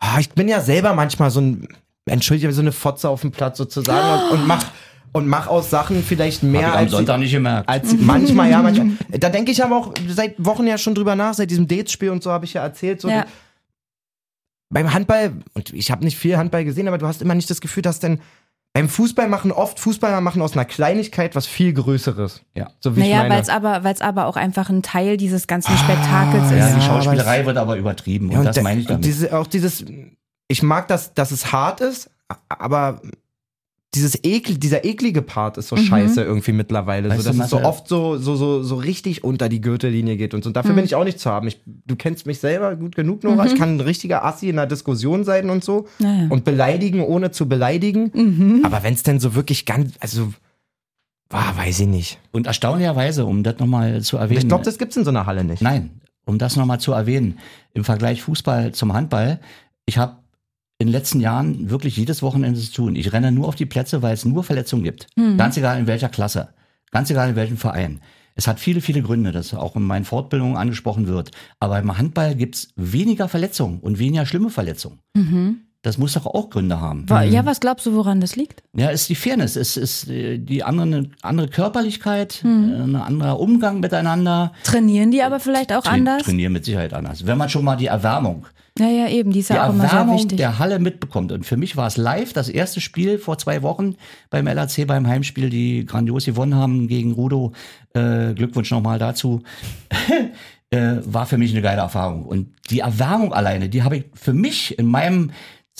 [0.00, 1.68] Ah, ich bin ja selber manchmal so ein,
[2.06, 4.64] entschuldige, so eine Fotze auf dem Platz sozusagen und, und mach
[5.12, 7.68] und mach aus Sachen vielleicht Hab mehr ich am als, Sonntag nicht gemerkt.
[7.68, 8.90] als manchmal, ja, manchmal.
[9.18, 12.22] Da denke ich aber auch seit Wochen ja schon drüber nach, seit diesem Dates-Spiel und
[12.22, 13.26] so habe ich ja erzählt, so Ja.
[14.72, 17.60] beim Handball, und ich habe nicht viel Handball gesehen, aber du hast immer nicht das
[17.60, 18.20] Gefühl, dass denn
[18.72, 22.42] beim Fußball machen oft Fußballer machen aus einer Kleinigkeit was viel Größeres.
[22.54, 22.70] Ja.
[22.80, 23.34] So wie ich Naja, meine.
[23.34, 26.76] weil es aber, weil's aber auch einfach ein Teil dieses ganzen Spektakels ja, ist.
[26.76, 29.04] die aber Schauspielerei wird aber übertrieben und, Ja, das der- meine ich und damit.
[29.04, 29.84] Diese, auch dieses,
[30.48, 32.10] ich mag das, dass es hart ist,
[32.48, 33.00] aber
[33.94, 37.08] dieses Ekel, dieser eklige Part ist so scheiße irgendwie mittlerweile.
[37.08, 40.16] Weißt so, dass du, es so oft so, so, so, so richtig unter die Gürtellinie
[40.16, 40.50] geht und so.
[40.50, 41.48] Und dafür bin ich auch nicht zu haben.
[41.48, 43.46] Ich, du kennst mich selber gut genug, Nora.
[43.46, 45.88] Ich kann ein richtiger Assi in einer Diskussion sein und so.
[45.98, 46.28] Naja.
[46.28, 48.12] Und beleidigen, ohne zu beleidigen.
[48.64, 50.32] Aber wenn es denn so wirklich ganz, also,
[51.28, 52.18] war, weiß ich nicht.
[52.30, 54.40] Und erstaunlicherweise, um das nochmal zu erwähnen.
[54.40, 55.62] Ich glaube, das gibt's in so einer Halle nicht.
[55.62, 55.90] Nein,
[56.26, 57.38] um das nochmal zu erwähnen,
[57.74, 59.40] im Vergleich Fußball zum Handball,
[59.86, 60.16] ich habe
[60.80, 62.96] in den letzten Jahren wirklich jedes Wochenende zu tun.
[62.96, 65.06] Ich renne nur auf die Plätze, weil es nur Verletzungen gibt.
[65.36, 66.54] Ganz egal in welcher Klasse,
[66.90, 68.00] ganz egal in welchem Verein.
[68.34, 71.32] Es hat viele, viele Gründe, dass auch in meinen Fortbildungen angesprochen wird.
[71.58, 75.00] Aber im Handball gibt's weniger Verletzungen und weniger schlimme Verletzungen.
[75.82, 77.06] Das muss doch auch Gründe haben.
[77.30, 78.62] Ja, was glaubst du, woran das liegt?
[78.74, 82.74] Ja, ist die Fairness, ist, ist äh, die andere, andere Körperlichkeit, Mhm.
[82.94, 84.52] ein anderer Umgang miteinander.
[84.62, 86.24] Trainieren die aber vielleicht auch Tra- anders?
[86.24, 87.24] Trainieren mit Sicherheit anders.
[87.26, 88.46] Wenn man schon mal die Erwärmung,
[88.78, 90.36] Ja, ja, eben, die ist die ja auch immer sehr Erwärmung wichtig.
[90.36, 91.32] der Halle mitbekommt.
[91.32, 93.94] Und für mich war es live das erste Spiel vor zwei Wochen
[94.28, 97.52] beim LAC, beim Heimspiel, die grandios gewonnen haben gegen Rudo.
[97.94, 99.42] Äh, Glückwunsch nochmal dazu.
[100.70, 102.24] äh, war für mich eine geile Erfahrung.
[102.26, 105.30] Und die Erwärmung alleine, die habe ich für mich in meinem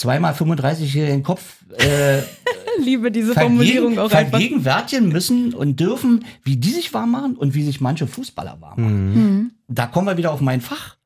[0.01, 2.23] zweimal 35-jährigen Kopf äh,
[2.83, 4.31] Liebe diese Formulierung auch einfach.
[4.31, 8.81] vergegenwärtigen müssen und dürfen, wie die sich warm machen und wie sich manche Fußballer warm
[8.81, 9.13] machen.
[9.15, 9.51] Mhm.
[9.69, 10.97] Da kommen wir wieder auf mein Fach.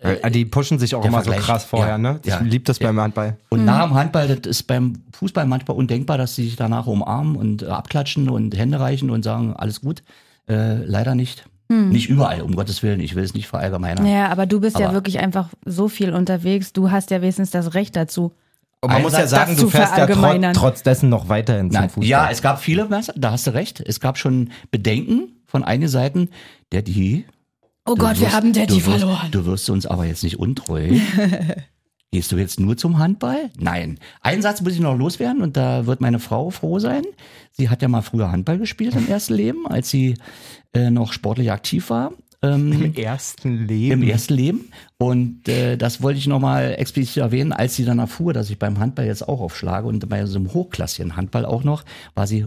[0.00, 1.44] Äh, die pushen sich auch immer so Vergleich.
[1.46, 1.98] krass vorher, Ja.
[1.98, 2.20] ne?
[2.22, 2.40] Ich Ja.
[2.40, 2.88] lieb das Ja.
[2.88, 3.38] beim Handball.
[3.48, 7.34] Und nach dem Handball, das ist beim Fußball manchmal undenkbar, dass sie sich danach umarmen
[7.36, 10.02] und äh, abklatschen und Hände reichen und sagen, alles gut.
[10.48, 11.46] Äh, leider nicht.
[11.68, 13.00] Nicht überall, um Gottes Willen.
[13.00, 14.06] Ich will es nicht verallgemeinern.
[14.06, 16.72] Ja, aber du bist ja Aber- wirklich einfach so viel unterwegs.
[16.72, 18.32] Du hast ja wenigstens das Recht dazu.
[18.80, 20.54] Und man Ein muss ja sagen, du fährst ja verallgemeinern.
[20.54, 22.08] trotz, dessen noch weiterhin zum Nein, Fußball.
[22.08, 23.80] ja, es gab viele, Messer, da hast du recht.
[23.84, 26.28] Es gab schon Bedenken von einigen Seiten,
[26.72, 27.24] der die.
[27.84, 29.28] Oh du Gott, wir wirst- haben Daddy du wirst, verloren.
[29.30, 30.90] Du wirst uns aber jetzt nicht untreu.
[32.10, 33.50] Gehst du jetzt nur zum Handball?
[33.58, 33.98] Nein.
[34.22, 37.02] Einen Satz muss ich noch loswerden und da wird meine Frau froh sein.
[37.52, 40.14] Sie hat ja mal früher Handball gespielt im ersten Leben, als sie
[40.74, 42.12] äh, noch sportlich aktiv war.
[42.40, 44.00] Ähm, Im ersten Leben.
[44.02, 44.70] im ersten Leben.
[44.96, 48.78] Und äh, das wollte ich nochmal explizit erwähnen, als sie dann erfuhr, dass ich beim
[48.78, 52.46] Handball jetzt auch aufschlage und bei so einem hochklassigen Handball auch noch, war sie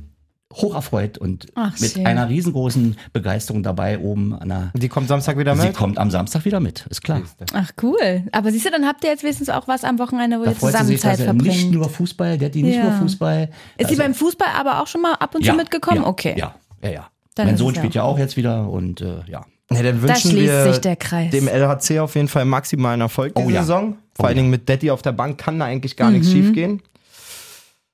[0.53, 2.05] hoch erfreut und Ach, mit schön.
[2.05, 4.71] einer riesengroßen Begeisterung dabei oben an der.
[4.77, 5.75] Die kommt Samstag wieder Sie mit?
[5.75, 7.21] kommt am Samstag wieder mit, ist klar.
[7.53, 8.23] Ach cool.
[8.34, 10.55] Aber siehst du, dann habt ihr jetzt wenigstens auch was am Wochenende, wo Da ihr
[10.55, 11.71] sie zusammen sich, dass Zeit nicht verbringt.
[11.73, 12.84] nur Fußball, der hat die nicht Ja.
[12.84, 13.43] nur Fußball.
[13.43, 16.01] Ist sie Also, beim Fußball aber auch schon mal ab und ja, zu mitgekommen?
[16.01, 16.36] Ja, okay.
[16.38, 17.07] Ja, ja, ja.
[17.36, 19.46] Dann mein Sohn spielt ja auch jetzt wieder und äh, ja.
[19.74, 21.32] Ja, dann Da wünschen schließt wir sich der Kreis.
[21.32, 23.62] dem LHC auf jeden Fall maximalen Erfolg diese Oh ja.
[23.62, 23.94] Saison.
[24.15, 24.41] Vor Oh allen ja.
[24.41, 26.32] Dingen mit Daddy auf der Bank kann da eigentlich gar nichts Mhm.
[26.32, 26.82] schief gehen.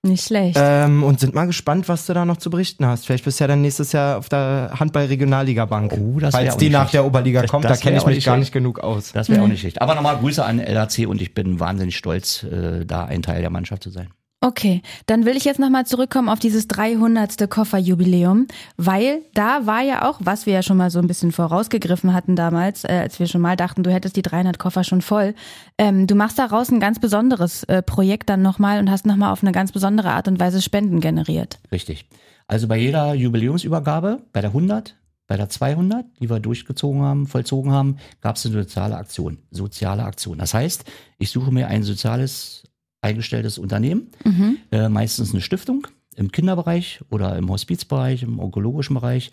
[0.04, 0.58] Nicht schlecht.
[0.60, 3.06] Ähm, und sind mal gespannt, was du da noch zu berichten hast.
[3.06, 5.94] Vielleicht bist du ja dann nächstes Jahr auf der Handball-Regionalliga-Bank.
[5.94, 6.94] Oh, das Falls die nach schlecht.
[6.96, 8.48] der Oberliga Das- kommt, da das kenne wär ich mich nicht gar schlecht.
[8.48, 9.12] nicht genug aus.
[9.12, 9.82] Das wäre auch nicht schlecht.
[9.82, 13.50] Aber nochmal Grüße an LAC und ich bin wahnsinnig stolz, äh, da ein Teil der
[13.50, 14.10] Mannschaft zu sein.
[14.40, 17.50] Okay, dann will ich jetzt nochmal zurückkommen auf dieses 300.
[17.50, 18.46] Kofferjubiläum,
[18.78, 22.36] weil da war ja auch, was wir ja schon mal so ein bisschen vorausgegriffen hatten
[22.36, 25.34] damals, äh, als wir schon mal dachten, du hättest die 300 Koffer schon voll.
[25.80, 29.42] Ähm, du machst daraus ein ganz besonderes äh, Projekt dann nochmal und hast nochmal auf
[29.42, 31.58] eine ganz besondere Art und Weise Spenden generiert.
[31.72, 32.06] Richtig.
[32.46, 34.96] Also bei jeder Jubiläumsübergabe, bei der 100,
[35.26, 39.40] bei der 200, die wir durchgezogen haben, vollzogen haben, gab es eine soziale Aktion.
[39.50, 40.38] Soziale Aktion.
[40.38, 40.86] Das heißt,
[41.18, 42.67] ich suche mir ein soziales
[43.02, 44.58] eingestelltes Unternehmen, Mhm.
[44.72, 49.30] äh, meistens eine Stiftung im Kinderbereich oder im Hospizbereich, im onkologischen Bereich.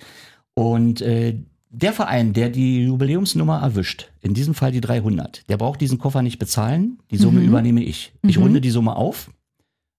[0.54, 1.38] Und äh,
[1.70, 6.22] der Verein, der die Jubiläumsnummer erwischt, in diesem Fall die 300, der braucht diesen Koffer
[6.22, 7.46] nicht bezahlen, die Summe Mhm.
[7.48, 8.12] übernehme ich.
[8.22, 8.42] Ich Mhm.
[8.44, 9.30] runde die Summe auf,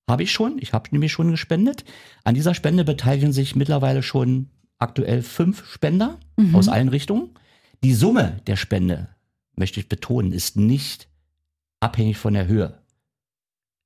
[0.10, 1.84] habe ich schon, ich habe nämlich schon gespendet.
[2.24, 4.48] An dieser Spende beteiligen sich mittlerweile schon
[4.78, 6.56] aktuell fünf Spender Mhm.
[6.56, 7.32] aus allen Richtungen.
[7.84, 9.10] Die Summe der Spende,
[9.58, 11.08] möchte ich betonen, ist nicht
[11.80, 12.78] abhängig von der Höhe.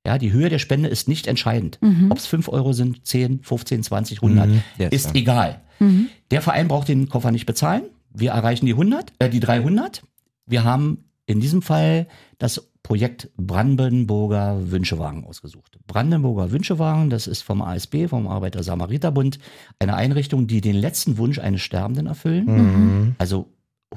[0.06, 1.78] Ja, die Höhe der Spende ist nicht entscheidend.
[1.82, 2.10] Mhm.
[2.10, 4.62] Ob es 5 Euro sind, 10, 15, 20, 100, Mhm.
[4.78, 5.20] Yes, ist ja.
[5.20, 5.60] egal.
[5.78, 6.08] Mhm.
[6.30, 7.82] Der Verein braucht den Koffer nicht bezahlen.
[8.12, 10.02] Wir erreichen die 100, äh, die 300.
[10.46, 12.06] Wir haben in diesem Fall
[12.38, 15.78] das Projekt Brandenburger Wünschewagen ausgesucht.
[15.86, 19.38] Brandenburger Wünschewagen, das ist vom ASB, vom Arbeiter-Samariter-Bund,
[19.78, 22.46] eine Einrichtung, die den letzten Wunsch eines Sterbenden erfüllen.
[22.46, 23.14] Mhm.
[23.18, 23.48] Also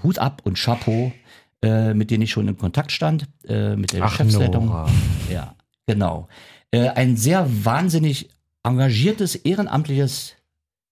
[0.04, 1.12] Hut ab und Chapeau,
[1.64, 4.66] äh, mit denen ich schon in Kontakt stand, äh, mit der Ach, Geschäftsleitung.
[4.68, 4.90] Nora.
[5.32, 6.28] Ja, genau.
[6.72, 8.30] Äh, ein sehr wahnsinnig
[8.64, 10.36] engagiertes, ehrenamtliches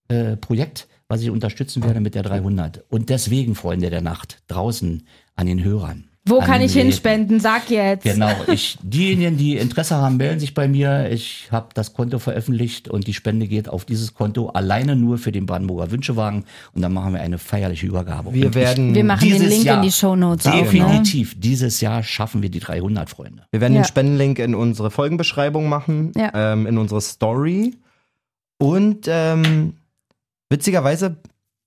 [0.08, 2.84] äh, Projekt, was ich unterstützen werde mit der 300.
[2.88, 6.08] Und deswegen, Freunde der Nacht, draußen an den Hörern.
[6.24, 7.40] Wo an kann ich hinspenden?
[7.40, 8.04] Sag jetzt.
[8.04, 11.10] Genau, ich, diejenigen, die Interesse haben, melden sich bei mir.
[11.10, 15.32] Ich habe das Konto veröffentlicht und die Spende geht auf dieses Konto alleine nur für
[15.32, 18.32] den Brandenburger Wünschewagen und dann machen wir eine feierliche Übergabe.
[18.32, 19.78] Wir und werden, Wir machen den Link Jahr.
[19.78, 20.62] in die Shownotes auch, ne?
[20.62, 23.44] definitiv, dieses Jahr schaffen wir die 300, Freunde.
[23.50, 23.80] wir werden Ja.
[23.82, 26.52] den Spendenlink in unsere Folgenbeschreibung machen, Ja.
[26.52, 27.74] ähm, in unsere Story.
[28.60, 29.74] Und ähm,
[30.50, 31.16] witzigerweise,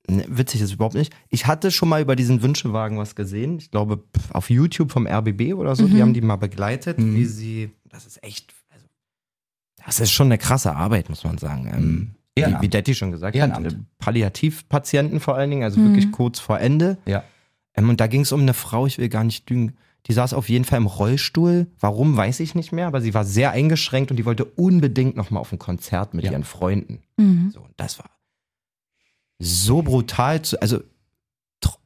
[0.09, 3.57] ne, witzig ist überhaupt nicht, ich hatte schon mal über diesen Wünschewagen was gesehen.
[3.57, 7.15] Ich glaube, auf YouTube vom RBB oder so, die haben die mal begleitet, Mhm.
[7.15, 8.85] wie sie, das ist echt, also,
[9.85, 11.67] das ist schon eine krasse Arbeit, muss man sagen.
[11.73, 12.63] Ähm, wie, Ehrenamt.
[12.63, 13.65] wie Detti schon gesagt Ehrenamt.
[13.67, 15.85] hat, äh, Palliativpatienten vor allen Dingen, also Mhm.
[15.85, 16.97] wirklich kurz vor Ende.
[17.05, 17.23] Ja.
[17.75, 19.75] Ähm, und da ging es um eine Frau, ich will gar nicht lügen.
[20.07, 21.67] Die saß auf jeden Fall im Rollstuhl.
[21.79, 25.31] Warum, weiß ich nicht mehr, aber sie war sehr eingeschränkt und die wollte unbedingt noch
[25.31, 26.31] mal auf ein Konzert mit Ja.
[26.33, 26.99] ihren Freunden.
[27.17, 27.49] Mhm.
[27.51, 28.05] So, und das war
[29.45, 30.77] so brutal, zu, also
[31.63, 31.77] tr-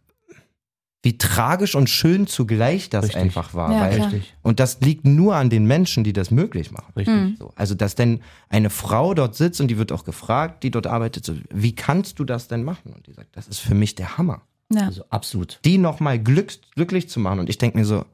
[1.03, 3.21] wie tragisch und schön zugleich das Richtig.
[3.21, 3.71] einfach war.
[3.71, 6.91] Ja, weil, und das liegt nur an den Menschen, die das möglich machen.
[6.95, 7.15] richtig.
[7.15, 7.35] Mhm.
[7.37, 10.87] So, also, dass denn eine Frau dort sitzt und die wird auch gefragt, die dort
[10.87, 12.93] arbeitet, so, wie kannst du das denn machen?
[12.93, 14.41] Und die sagt, das ist für mich der Hammer
[14.73, 14.85] Ja.
[14.87, 15.59] Also absolut.
[15.65, 17.39] die nochmal glück, glücklich zu machen.
[17.39, 18.05] Und ich denke mir so,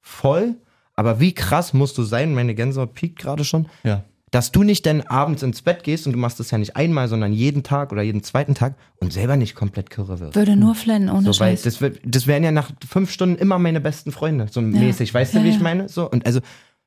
[0.00, 0.56] voll,
[0.94, 2.34] aber wie krass musst du sein?
[2.34, 3.66] Meine Gänsehaut piekt gerade schon.
[3.84, 4.04] Ja.
[4.32, 7.06] Dass du nicht dann abends ins Bett gehst und du machst das ja nicht einmal,
[7.06, 10.34] sondern jeden Tag oder jeden zweiten Tag und selber nicht komplett kirre wirst.
[10.34, 11.78] Würde nur flennen, ohne So, weil Scheiß.
[11.78, 15.12] das, das wären ja nach fünf Stunden immer meine besten Freunde, so mäßig.
[15.12, 15.54] Weißt Ja, du, wie ja.
[15.56, 15.88] ich meine?
[15.88, 16.40] So, und also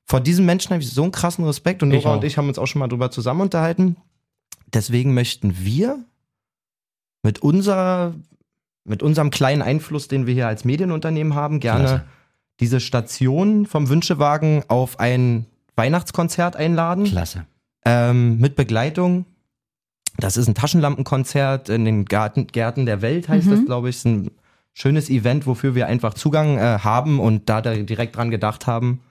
[0.06, 2.58] vor diesen Menschen habe ich so einen krassen Respekt und Nora und ich haben uns
[2.58, 3.96] auch schon mal drüber zusammen unterhalten.
[4.74, 6.00] Deswegen möchten wir
[7.22, 8.16] mit unserer,
[8.86, 12.06] mit unserem kleinen Einfluss, den wir hier als Medienunternehmen haben, gerne Klasse.
[12.60, 17.46] diese Station vom Wünschewagen auf ein Weihnachtskonzert einladen Klasse.
[17.86, 19.26] ähm, mit Begleitung.
[20.18, 23.98] Das ist ein Taschenlampenkonzert in den Garten, Gärten der Welt, heißt das, glaube ich.
[23.98, 24.32] Ist ein
[24.74, 29.02] schönes Event, wofür wir einfach Zugang äh, haben und da, da direkt dran gedacht haben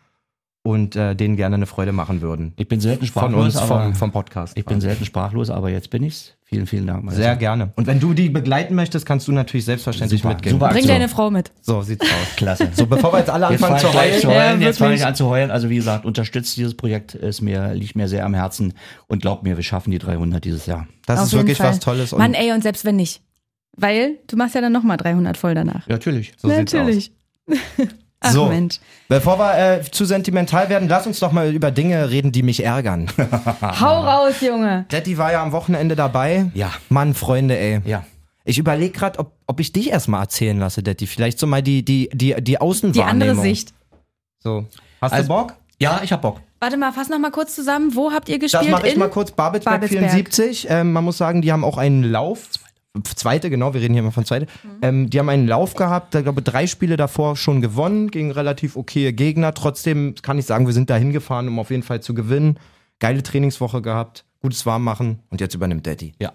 [0.62, 2.55] und äh, denen gerne eine Freude machen würden.
[2.57, 4.57] Ich bin selten Von sprachlos, uns, aber vom, vom Podcast.
[4.57, 6.35] ich bin selten sprachlos, aber jetzt bin ich's.
[6.55, 7.03] Vielen, vielen Dank.
[7.03, 7.23] Marissa.
[7.23, 7.73] Sehr gerne.
[7.75, 10.53] Und wenn du die begleiten möchtest, kannst du natürlich selbstverständlich Super, mitgehen.
[10.53, 10.69] super.
[10.69, 11.51] Bring deine Frau mit.
[11.62, 12.09] So sieht's aus.
[12.37, 12.69] Klasse.
[12.75, 14.38] So, bevor wir jetzt alle Jetzt anfangen fange zu gleich zu heulen.
[14.40, 14.61] heulen.
[14.61, 15.51] Ja, jetzt fange ich an zu heulen.
[15.51, 17.14] Also wie gesagt, unterstützt dieses Projekt.
[17.17, 18.75] Ist mir, liegt mir sehr am Herzen.
[19.09, 20.87] Und glaubt mir, wir schaffen die 300 dieses Jahr.
[21.07, 21.71] Das Auf ist wirklich Fall.
[21.71, 22.12] was Tolles.
[22.12, 23.21] Und Mann, ey, und selbst wenn nicht.
[23.77, 25.88] Weil du machst ja dann nochmal 300 voll danach.
[25.88, 26.35] Ja, natürlich.
[26.37, 27.11] so sieht's aus.
[28.20, 28.46] Ach So.
[28.46, 28.77] Mensch.
[29.09, 32.64] Bevor wir äh, zu sentimental werden, lass uns doch mal über Dinge reden, die mich
[32.64, 33.07] ärgern.
[33.81, 34.87] Hau raus, Junge.
[34.90, 36.46] Detti war ja am Wochenende dabei.
[36.55, 36.70] Ja.
[36.88, 37.81] Mann, Freunde, ey.
[37.85, 38.05] Ja.
[38.46, 41.07] Ich überlege gerade, ob, ob ich dich erstmal erzählen lasse, Detti.
[41.07, 43.11] Vielleicht so mal die, die, die, die Die Außenwahrnehmung.
[43.31, 43.74] andere Sicht.
[44.38, 44.66] So.
[45.00, 45.55] Hast Also- du Bock?
[45.81, 46.40] Ja, ich hab Bock.
[46.61, 47.94] Warte mal, fass noch mal kurz zusammen.
[47.94, 48.62] Wo habt ihr gespielt?
[48.64, 48.98] Das mache ich In?
[49.00, 49.33] mal kurz.
[49.33, 50.11] Babelsberg, Babelsberg.
[50.11, 50.66] 74.
[50.70, 52.48] Ähm, man muss sagen, die haben auch einen Lauf.
[53.02, 54.46] Zweite, genau, wir reden hier mal von zweite.
[54.46, 54.68] Mhm.
[54.83, 58.76] Ähm, die haben einen Lauf gehabt, ich glaube drei Spiele davor schon gewonnen, gegen relativ
[58.76, 59.52] okaye Gegner.
[59.52, 62.59] Trotzdem kann ich sagen, wir sind da hingefahren, um auf jeden Fall zu gewinnen.
[63.00, 66.12] Geile Trainingswoche gehabt, gutes Warmmachen und jetzt übernimmt Daddy.
[66.20, 66.35] Ja.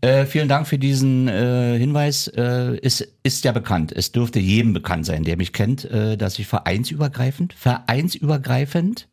[0.00, 2.28] Äh, vielen Dank für diesen äh, Hinweis.
[2.28, 3.92] Äh, ist, ist ja bekannt.
[3.92, 9.08] Es dürfte jedem bekannt sein, der mich kennt, äh, dass ich vereinsübergreifend, vereinsübergreifend,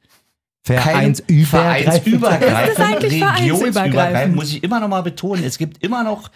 [0.63, 1.93] Vereinsübergreifend.
[2.03, 4.35] vereinsübergreifend, vereinsübergreifend?
[4.35, 5.43] muss ich immer noch mal betonen.
[5.43, 6.29] Es gibt immer noch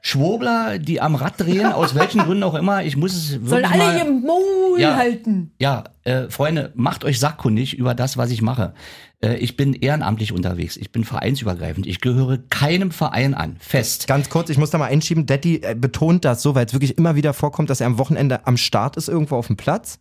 [0.00, 2.84] Schwurbler, die am Rad drehen, aus welchen Gründen auch immer.
[2.84, 4.96] Ich muss es wirklich Sollen alle mal, ihr Maul Ja.
[4.96, 5.52] halten.
[5.58, 8.74] Ja, äh, Freunde, macht euch sachkundig über das, was ich mache.
[9.22, 10.76] Äh, ich bin ehrenamtlich unterwegs.
[10.76, 11.86] Ich bin vereinsübergreifend.
[11.86, 13.56] Ich gehöre keinem Verein an.
[13.60, 14.06] Fest.
[14.06, 16.98] Ganz kurz, ich muss da mal einschieben, Daddy äh, betont das so, weil es wirklich
[16.98, 19.98] immer wieder vorkommt, dass er am Wochenende am Start ist, irgendwo auf dem Platz.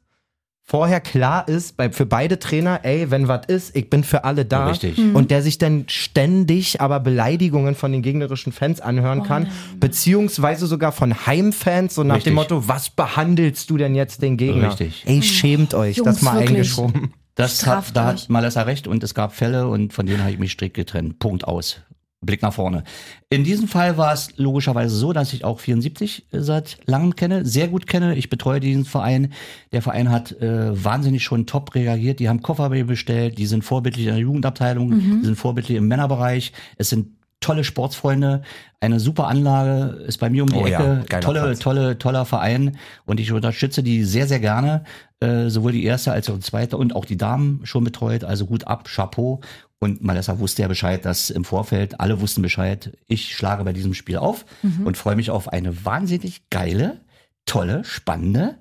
[0.66, 4.46] Vorher klar ist, bei, für beide Trainer, ey, wenn was ist, ich bin für alle
[4.46, 4.68] da.
[4.68, 4.98] Richtig.
[5.14, 9.50] Und der sich dann ständig aber Beleidigungen von den gegnerischen Fans anhören kann,
[9.82, 12.32] beziehungsweise sogar von Heimfans, so nach Richtig.
[12.32, 14.70] dem Motto, was behandelst du denn jetzt den Gegner?
[14.70, 15.04] Richtig.
[15.06, 16.50] Ey, schämt euch, Jungs, das mal wirklich.
[16.52, 17.14] eingeschoben.
[17.36, 20.40] Das hat, da hat Malessa recht und es gab Fälle und von denen habe ich
[20.40, 21.20] mich strikt getrennt.
[21.20, 21.82] Punkt aus.
[22.26, 22.84] Blick nach vorne.
[23.30, 27.68] In diesem Fall war es logischerweise so, dass ich auch 74 seit langem kenne, sehr
[27.68, 28.16] gut kenne.
[28.16, 29.34] Ich betreue diesen Verein.
[29.72, 32.20] Der Verein hat äh, wahnsinnig schon top reagiert.
[32.20, 36.54] Die haben Koffer bestellt, die sind vorbildlich in der Jugendabteilung, die sind vorbildlich im Männerbereich.
[36.78, 37.08] Es sind
[37.44, 38.42] tolle Sportsfreunde,
[38.80, 41.60] eine super Anlage, ist bei mir um die Oh ja, Ecke, geiler tolle, Platz.
[41.60, 44.84] tolle, toller Verein und ich unterstütze die sehr, sehr gerne.
[45.20, 48.24] Äh, sowohl die erste als auch die zweite und auch die Damen schon betreut.
[48.24, 49.42] Also gut ab, Chapeau.
[49.84, 52.98] Und Malessa wusste ja Bescheid, dass im Vorfeld alle wussten Bescheid.
[53.08, 54.46] Ich schlage bei diesem Spiel auf
[54.86, 57.02] und freue mich auf eine wahnsinnig geile,
[57.46, 58.56] tolle, spannende.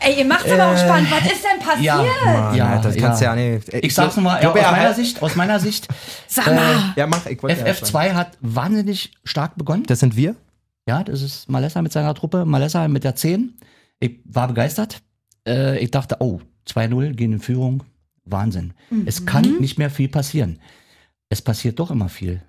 [0.00, 1.10] Ey, ihr macht's aber auch spannend.
[1.10, 1.84] Was ist denn passiert?
[1.84, 3.68] ja, Mann, Alter, das kannst du ja nicht.
[3.74, 5.88] Ich sag's nochmal, glaub, aus er- meiner Sicht, aus meiner Sicht,
[6.26, 6.92] Sag mal.
[6.96, 8.08] Ja, mach, ich wollte ja erst sagen.
[8.12, 9.82] FF2 hat wahnsinnig stark begonnen.
[9.84, 10.36] Das sind wir?
[10.86, 13.58] Ja, das ist Malessa mit seiner Truppe, Malessa mit der 10.
[14.00, 15.02] Ich war begeistert.
[15.46, 17.82] Äh, ich dachte, oh, 2-0 gehen in Führung.
[18.30, 18.72] Wahnsinn.
[19.06, 20.58] Es kann nicht mehr viel passieren.
[21.28, 22.42] Es passiert doch immer viel.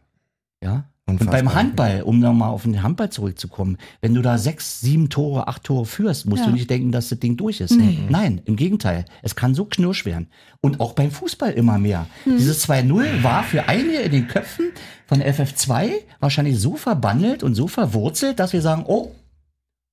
[0.63, 0.85] Ja.
[1.05, 1.41] Und Unfassbar.
[1.41, 5.63] beim Handball, um nochmal auf den Handball zurückzukommen, wenn du da sechs, sieben Tore, acht
[5.63, 6.45] Tore führst, musst Ja.
[6.49, 7.75] du nicht denken, dass das Ding durch ist.
[8.09, 9.05] Nein, im Gegenteil.
[9.23, 10.27] Es kann so knirsch werden.
[10.61, 12.05] Und auch beim Fußball immer mehr.
[12.25, 14.67] Dieses 2-0 war für einige in den Köpfen
[15.07, 15.89] von FF2
[16.19, 19.11] wahrscheinlich so verbandelt und so verwurzelt, dass wir sagen, oh,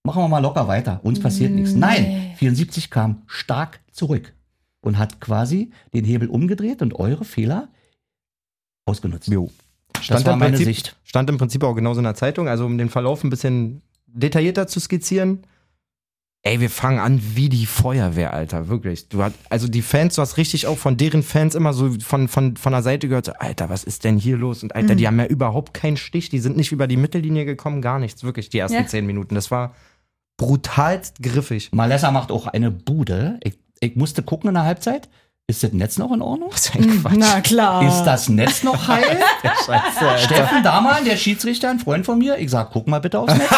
[0.04, 1.00] machen wir mal locker weiter.
[1.02, 1.72] Uns passiert nichts.
[1.72, 4.34] Nein, 74 kam stark zurück
[4.86, 7.68] und hat quasi den Hebel umgedreht und eure Fehler
[8.86, 9.28] ausgenutzt.
[9.28, 9.50] Jo.
[10.08, 10.96] Das war meine Prinzip, Sicht.
[11.04, 14.66] Stand im Prinzip auch genauso in der Zeitung, also um den Verlauf ein bisschen detaillierter
[14.66, 15.42] zu skizzieren.
[16.42, 19.08] Ey, wir fangen an wie die Feuerwehr, Alter, wirklich.
[19.08, 22.28] Du hast, also die Fans, du hast richtig auch von deren Fans immer so von,
[22.28, 24.62] von, von der Seite gehört, so, Alter, was ist denn hier los?
[24.62, 24.98] Und Alter, Mhm.
[24.98, 28.22] die haben ja überhaupt keinen Stich, die sind nicht über die Mittellinie gekommen, gar nichts,
[28.22, 28.86] wirklich, die ersten Ja.
[28.86, 29.34] zehn Minuten.
[29.34, 29.74] Das war
[30.36, 31.70] brutalst griffig.
[31.72, 33.40] Malessa macht auch eine Bude.
[33.42, 35.08] Ich, ich musste gucken in der Halbzeit.
[35.48, 36.50] Ist das Netz noch in Ordnung?
[36.52, 37.14] Was für ein Quatsch.
[37.16, 37.86] Na klar.
[37.86, 39.20] Ist das Netz noch heil?
[40.18, 43.50] Steffen Dahlmann, der Schiedsrichter, ein Freund von mir, ich sag, guck mal bitte aufs Netz.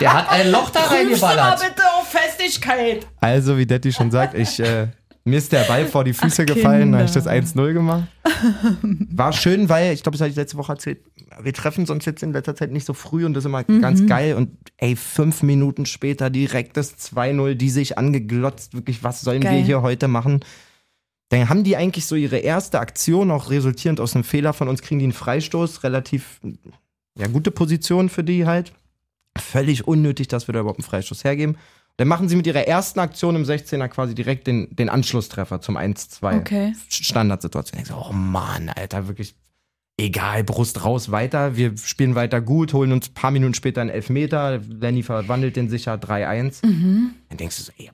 [0.00, 1.60] Der hat ein Loch da reingeballert.
[1.60, 3.06] bitte auf Festigkeit.
[3.20, 4.88] Also, wie Detti schon sagt, ich, äh,
[5.24, 8.04] Mir ist der Ball vor die Füße gefallen, da habe ich das 1-0 gemacht.
[8.82, 11.00] War schön, weil, ich glaube, das habe ich letzte Woche erzählt,
[11.42, 14.06] wir treffen uns jetzt in letzter Zeit nicht so früh und das ist immer ganz
[14.06, 14.34] geil.
[14.34, 19.50] Und ey, fünf Minuten später direkt das 2-0, die sich angeglotzt, wirklich, was sollen wir
[19.50, 19.64] Geil.
[19.64, 20.40] hier heute machen?
[21.28, 24.80] Dann haben die eigentlich so ihre erste Aktion, auch resultierend aus einem Fehler von uns,
[24.80, 26.40] kriegen die einen Freistoß, relativ,
[27.18, 28.72] ja, gute Position für die halt.
[29.36, 31.56] Völlig unnötig, dass wir da überhaupt einen Freistoß hergeben.
[31.98, 35.76] Dann machen sie mit ihrer ersten Aktion im 16er quasi direkt den, den Anschlusstreffer zum
[35.76, 36.38] 1-2.
[36.40, 36.72] Okay.
[36.88, 37.80] Standardsituation.
[37.82, 39.34] Ich so, oh Mann, Alter, wirklich
[40.00, 41.56] egal, Brust raus, weiter.
[41.56, 44.58] Wir spielen weiter gut, holen uns ein paar Minuten später einen Elfmeter.
[44.68, 46.64] Lenny verwandelt den sicher 3-1.
[46.64, 47.14] Mhm.
[47.28, 47.90] Dann denkst du so, ey,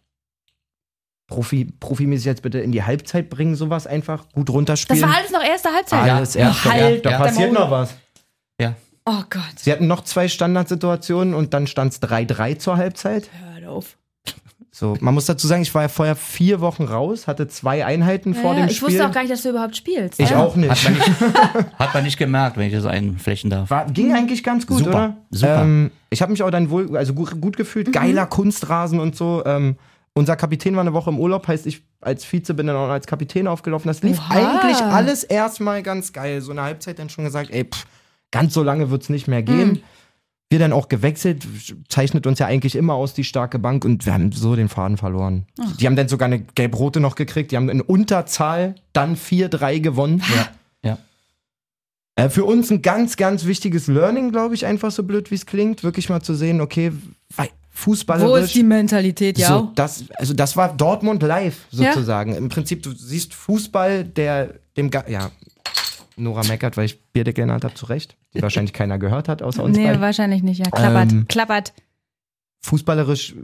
[1.27, 5.03] Profi, profimäßig jetzt bitte in die Halbzeit bringen, sowas einfach gut Das runterspielen.
[5.03, 6.11] war alles noch erste Halbzeit.
[6.11, 6.65] alles Ja, erst.
[6.67, 7.19] halt da ja.
[7.19, 7.65] passiert der Maul.
[7.65, 7.95] noch was.
[9.07, 9.43] Oh Gott.
[9.57, 13.29] Sie hatten noch zwei Standardsituationen und dann stand es 3-3 zur Halbzeit.
[13.61, 13.97] Hör auf.
[14.71, 18.35] So, man muss dazu sagen, ich war ja vorher vier Wochen raus, hatte zwei Einheiten
[18.35, 18.89] vor Ja, dem ich Spiel.
[18.89, 20.19] wusste auch gar nicht, dass du überhaupt spielst.
[20.19, 20.39] ich ja.
[20.43, 20.69] auch nicht.
[20.71, 21.11] Hat man, nicht,
[21.79, 23.71] hat man nicht gemerkt, wenn ich das einflächen darf.
[23.71, 25.17] War, ging eigentlich ganz gut, Super, oder?
[25.31, 25.63] super.
[25.63, 29.45] Ähm, ich habe mich auch dann wohl, also gut, gut gefühlt, geiler Kunstrasen und so.
[29.47, 29.77] Ähm,
[30.13, 33.07] unser Kapitän war eine Woche im Urlaub, heißt ich als Vize bin dann auch als
[33.07, 33.87] Kapitän aufgelaufen.
[33.89, 34.35] Das lief Oha.
[34.35, 36.41] eigentlich alles erstmal ganz geil.
[36.41, 37.87] So eine Halbzeit dann schon gesagt, ey, pff,
[38.35, 39.83] ganz so lange wird's nicht mehr gehen.
[40.51, 41.47] Wir dann auch gewechselt,
[41.89, 44.97] zeichnet uns ja eigentlich immer aus die starke Bank und wir haben so den Faden
[44.97, 45.47] verloren.
[45.79, 50.21] Die haben dann sogar eine gelb-rote noch gekriegt, die haben in Unterzahl dann 4-3 gewonnen.
[50.35, 50.49] Ja.
[50.91, 50.99] Ja.
[52.17, 55.47] Äh, für uns ein ganz, ganz wichtiges Learning, glaube ich, einfach so blöd, wie es
[55.47, 56.93] klingt, wirklich mal zu sehen, okay,
[57.71, 58.31] fußballerisch.
[58.31, 59.49] Wo ist die Mentalität, ja?
[59.49, 62.35] so, das, also das war Dortmund live sozusagen.
[62.35, 65.31] Im Prinzip, du siehst Fußball, der dem, ja,
[66.17, 69.63] Nora meckert, weil ich Bierdeckel genannt habe, zu Recht, die wahrscheinlich keiner gehört hat, außer
[69.65, 70.01] uns nee, beiden.
[70.01, 70.59] wahrscheinlich nicht.
[70.65, 71.13] Ja, klappert.
[71.13, 71.73] Ähm, klappert.
[72.63, 73.35] Fußballerisch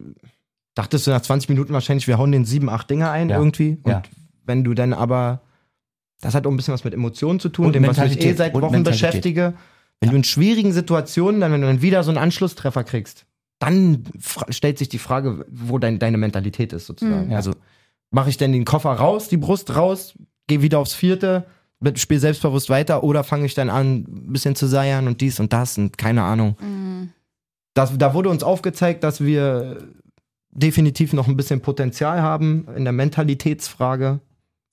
[0.74, 3.38] dachtest du nach 20 Minuten wahrscheinlich, wir hauen den sieben, acht Dinger ein Ja.
[3.38, 3.78] irgendwie.
[3.82, 4.02] Und Ja.
[4.46, 5.42] wenn du dann aber,
[6.20, 8.08] das hat auch ein bisschen was mit Emotionen zu tun, Und dem, was mich eh
[8.08, 8.38] Mentalität.
[8.38, 9.08] seit Und Wochen Mentalität.
[9.08, 9.54] beschäftige.
[10.00, 13.26] Wenn du in schwierigen Situationen, dann, wenn du dann wieder so einen Anschlusstreffer kriegst,
[13.58, 14.04] dann
[14.48, 17.26] stellt sich die Frage, wo dein, deine Mentalität ist sozusagen.
[17.26, 17.30] Mhm.
[17.32, 17.36] Ja.
[17.36, 17.52] Also
[18.10, 20.14] mache ich denn den Koffer raus, die Brust raus,
[20.46, 21.44] gehe wieder aufs vierte,
[21.96, 25.52] spiele selbstbewusst weiter oder fange ich dann an, ein bisschen zu seiern und dies und
[25.52, 26.56] das und keine Ahnung.
[26.60, 27.10] Mhm.
[27.74, 29.78] Das, da wurde uns aufgezeigt, dass wir
[30.50, 34.20] definitiv noch ein bisschen Potenzial haben in der Mentalitätsfrage,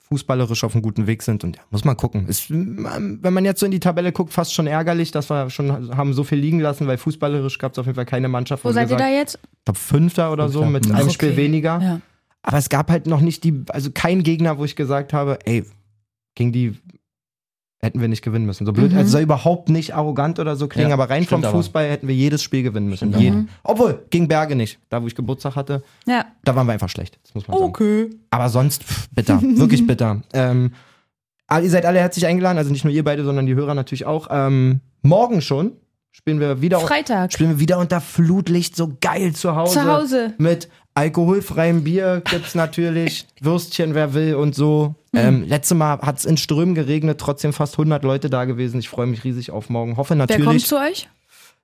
[0.00, 2.26] fußballerisch auf einem guten Weg sind und ja, muss man gucken.
[2.26, 5.50] Ist, ähm, wenn man jetzt so in die Tabelle guckt, fast schon ärgerlich, dass wir
[5.50, 8.64] schon haben so viel liegen lassen, weil fußballerisch gab es auf jeden Fall keine Mannschaft.
[8.64, 9.38] Wo wir seid ihr gesagt- da jetzt?
[9.42, 11.12] Ich glaube Fünfter oder so mit Ach, einem okay.
[11.14, 11.80] Spiel weniger.
[11.80, 12.00] Ja.
[12.42, 15.64] Aber es gab halt noch nicht die, also kein Gegner, wo ich gesagt habe, ey,
[16.34, 16.78] gegen die
[17.80, 18.66] hätten wir nicht gewinnen müssen.
[18.66, 18.98] So blöd, Mhm.
[18.98, 21.52] also soll überhaupt nicht arrogant oder so klingen, Ja, aber rein vom aber.
[21.56, 23.16] Fußball hätten wir jedes Spiel gewinnen müssen.
[23.18, 23.48] Jeden.
[23.62, 24.78] Obwohl, gegen Berge nicht.
[24.88, 26.24] Da, wo ich Geburtstag hatte, Ja.
[26.44, 27.18] da waren wir einfach schlecht.
[27.22, 27.68] Das muss man sagen.
[27.70, 28.10] Okay.
[28.30, 29.40] Aber sonst, pff, bitter.
[29.42, 30.22] Wirklich bitter.
[30.32, 30.72] Ähm,
[31.50, 34.26] ihr seid alle herzlich eingeladen, also nicht nur ihr beide, sondern die Hörer natürlich auch.
[34.30, 35.72] Ähm, morgen schon
[36.10, 37.32] spielen wir wieder Freitag.
[37.32, 39.72] spielen wir wieder unter Flutlicht, so geil zu Hause.
[39.74, 40.34] Zu Hause.
[40.38, 44.96] Mit alkoholfreiem Bier gibt's natürlich, Würstchen, wer will und so.
[45.12, 45.18] Mhm.
[45.18, 48.78] Ähm, letztes Mal hat's in Strömen geregnet, trotzdem fast 100 Leute da gewesen.
[48.80, 49.96] Ich freue mich riesig auf morgen.
[49.96, 51.08] Hoffe Wer kommt natürlich zu euch?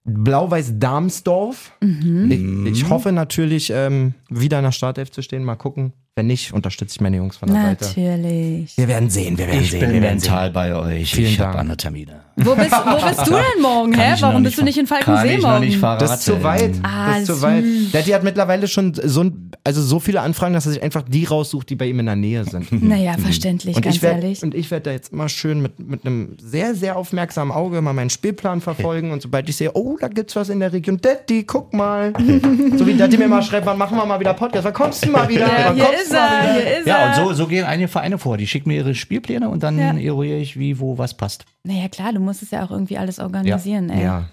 [0.05, 1.73] Blau-Weiß Darmsdorf.
[1.81, 2.67] Mhm.
[2.67, 5.45] Ich, ich hoffe natürlich, ähm, wieder in der Startelf zu stehen.
[5.45, 5.93] Mal gucken.
[6.17, 7.87] Wenn nicht, unterstütze ich meine Jungs von der Seite.
[7.87, 8.77] Natürlich.
[8.77, 9.81] Wir werden sehen, wir werden Ich sehen.
[9.81, 11.13] bin wir werden mental bei euch.
[11.13, 11.61] Vielen ich habe Dank.
[11.63, 12.21] andere Termine.
[12.37, 14.15] Wo bist, wo bist du denn morgen, hä?
[14.15, 15.81] ich Warum bist du nicht in Kann Falkensee ich noch nicht morgen?
[15.81, 16.71] Fahrrad Das ist zu weit.
[16.85, 17.43] Ah, das ist zu süß.
[17.43, 17.65] weit.
[17.93, 21.25] Daddy hat mittlerweile schon so, ein, also so viele Anfragen, dass er sich einfach die
[21.25, 22.71] raussucht, die bei ihm in der Nähe sind.
[22.85, 24.43] Naja, verständlich, Und ganz ich werd- ehrlich.
[24.45, 27.93] und ich werde da jetzt mal schön mit, mit einem sehr, sehr aufmerksamen Auge mal
[27.93, 29.11] meinen Spielplan verfolgen.
[29.11, 32.13] Und sobald ich sehe, oh, da gibt's was in der Region, Daddy, guck mal.
[32.77, 34.65] so wie Daddy mir mal schreibt, wann machen wir mal wieder Podcast?
[34.65, 35.47] Wann kommst du mal wieder?
[35.49, 37.09] Ja, wann hier kommst ist er, hier ist Ja, er.
[37.09, 38.37] und so, so gehen einige Vereine vor.
[38.37, 39.93] Die schicken mir ihre Spielpläne und dann Ja.
[39.97, 41.45] eruiere ich, wie, wo, was passt.
[41.65, 44.03] Naja, klar, du musst es ja auch irgendwie alles organisieren, ey.
[44.05, 44.25] Ja.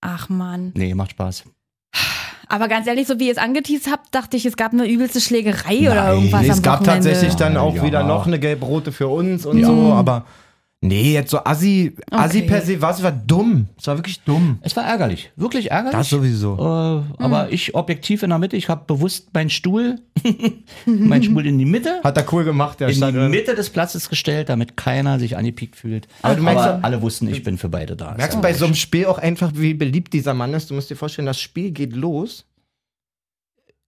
[0.00, 0.72] Ach man.
[0.74, 1.44] Nee, macht Spaß.
[2.48, 5.20] Aber ganz ehrlich, so wie ihr es angeteased habt, dachte ich, es gab eine übelste
[5.20, 7.08] Schlägerei oder irgendwas Nee, am es gab Wochenende.
[7.10, 7.82] tatsächlich dann auch Ja.
[7.84, 9.66] wieder noch eine gelb-rote für uns und Ja.
[9.68, 10.24] so, aber
[10.82, 12.46] nee, jetzt so Assi, Assi Okay.
[12.48, 13.68] per se war es war dumm.
[13.78, 14.58] Es war wirklich dumm.
[14.62, 15.30] Es war ärgerlich.
[15.36, 15.98] Wirklich ärgerlich.
[15.98, 16.54] Das sowieso.
[16.58, 19.96] Äh, aber ich objektiv in der Mitte, ich habe bewusst meinen Stuhl,
[20.86, 23.30] meinen Stuhl in die Mitte, Hat er cool gemacht, der in die Stadion.
[23.30, 26.08] Mitte des Platzes gestellt, damit keiner sich angepiekt fühlt.
[26.22, 28.14] Aber du merkst alle wussten, ich bin für beide da.
[28.16, 30.70] Merkst du bei so einem Spiel auch einfach, wie beliebt dieser Mann ist?
[30.70, 32.44] Du musst dir vorstellen, das Spiel geht los.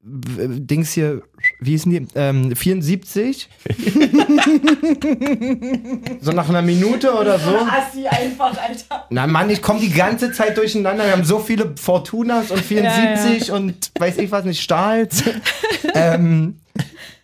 [0.05, 1.23] Dings hier,
[1.61, 2.07] wie hießen die?
[2.17, 3.49] Ähm, 74.
[6.21, 7.55] so nach einer Minute oder so.
[7.57, 9.07] Assi einfach, Alter.
[9.11, 11.05] Na Mann, ich komme die ganze Zeit durcheinander.
[11.05, 15.23] Wir haben so viele Fortunas und 74 und weiß ich was nicht, Stahls.
[15.95, 16.57] ähm,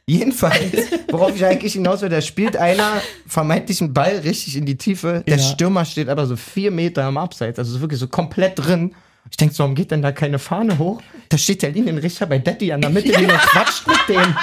[0.07, 4.79] Jedenfalls, worauf ich eigentlich hinaus will, da spielt einer vermeintlich einen Ball richtig in die
[4.79, 5.23] Tiefe.
[5.27, 5.43] Der Ja.
[5.43, 8.95] Stürmer steht aber so vier Meter am Abseits, also so wirklich so komplett drin.
[9.31, 11.01] Ich denke so, warum geht denn da keine Fahne hoch?
[11.29, 14.37] Da steht der Linienrichter bei Daddy an der Mittellinie und quatscht mit dem.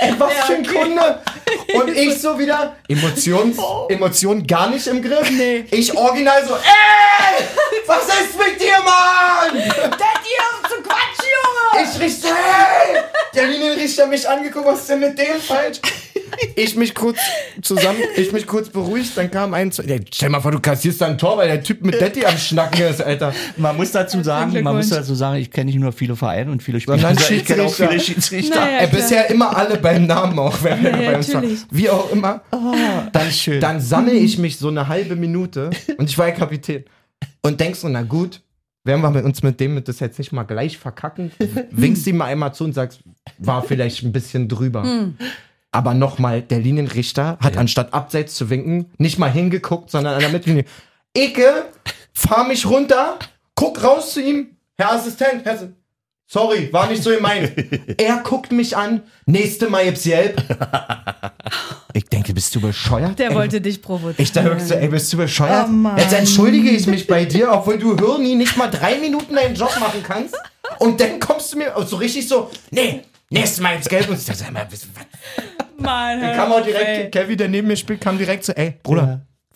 [0.00, 1.20] Ey, was für ein Kunde!
[1.74, 5.28] Und ich so wieder, Emotions, Emotionen gar nicht im Griff.
[5.70, 7.44] Ich original so, ey!
[7.86, 9.58] Was ist mit dir, Mann?
[9.58, 11.26] Daddy, auf zu Quatsch,
[11.74, 11.84] Junge!
[11.84, 13.02] Ich richte, hey!
[13.34, 15.80] Der Linienrichter mich angeguckt, was ist denn mit dem falsch?
[16.56, 17.18] Ich mich kurz
[17.62, 21.00] zusammen, ich mich kurz beruhigt, dann kam ein, zu- Ey, stell mal vor, du kassierst
[21.00, 23.32] da ein Tor, weil der Typ mit Daddy am Schnacken ist, Alter.
[23.56, 26.62] Man muss dazu sagen, man muss dazu sagen, ich kenne nicht nur viele Vereine und
[26.62, 28.60] viele Spieler, Sondern sondern ich kenne auch viele Schiedsrichter.
[28.60, 28.78] Naja.
[28.80, 31.42] Ey, bisher immer alle beim Namen auch, wenn wir Ja, bei uns waren.
[31.42, 31.60] natürlich.
[31.70, 32.42] Wie auch immer.
[33.12, 33.60] Dann schön.
[33.60, 36.84] Dann sammle ich mich so eine halbe Minute und ich war ja Kapitän.
[37.42, 38.40] Und denk so, na gut,
[38.84, 41.30] werden wir mit uns mit dem das jetzt nicht mal gleich verkacken?
[41.70, 43.00] Winkst ihm mal einmal zu und sagst,
[43.38, 45.08] war vielleicht ein bisschen drüber.
[45.72, 50.30] Aber nochmal, der Linienrichter hat anstatt abseits zu winken, nicht mal hingeguckt, sondern an der
[50.30, 50.64] Mittellinie.
[51.16, 51.66] Icke,
[52.12, 53.18] fahr mich runter,
[53.54, 54.56] guck raus zu ihm.
[54.76, 55.58] Herr Assistent, Herr
[56.26, 57.52] Sorry, war nicht so gemeint.
[58.00, 60.42] er guckt mich an, nächste Mal gibt's Gelb.
[61.92, 63.18] Ich denke, bist du bescheuert?
[63.18, 64.14] Der Ey, wollte dich provozieren.
[64.18, 65.66] ich dachte so, ey, bist du bescheuert?
[65.68, 65.98] Oh Mann.
[65.98, 69.72] Jetzt entschuldige ich mich bei dir, obwohl du Hirni nicht mal drei Minuten deinen Job
[69.80, 70.36] machen kannst.
[70.78, 74.08] Und dann kommst du mir so richtig so, nee, nächstes Mal ins Gelb.
[74.08, 75.44] Und ich dachte, mal, was- was-
[75.78, 79.06] Mann, dann kam auch direkt, Kevin, der neben mir spielt, kam direkt so, ey, Bruder,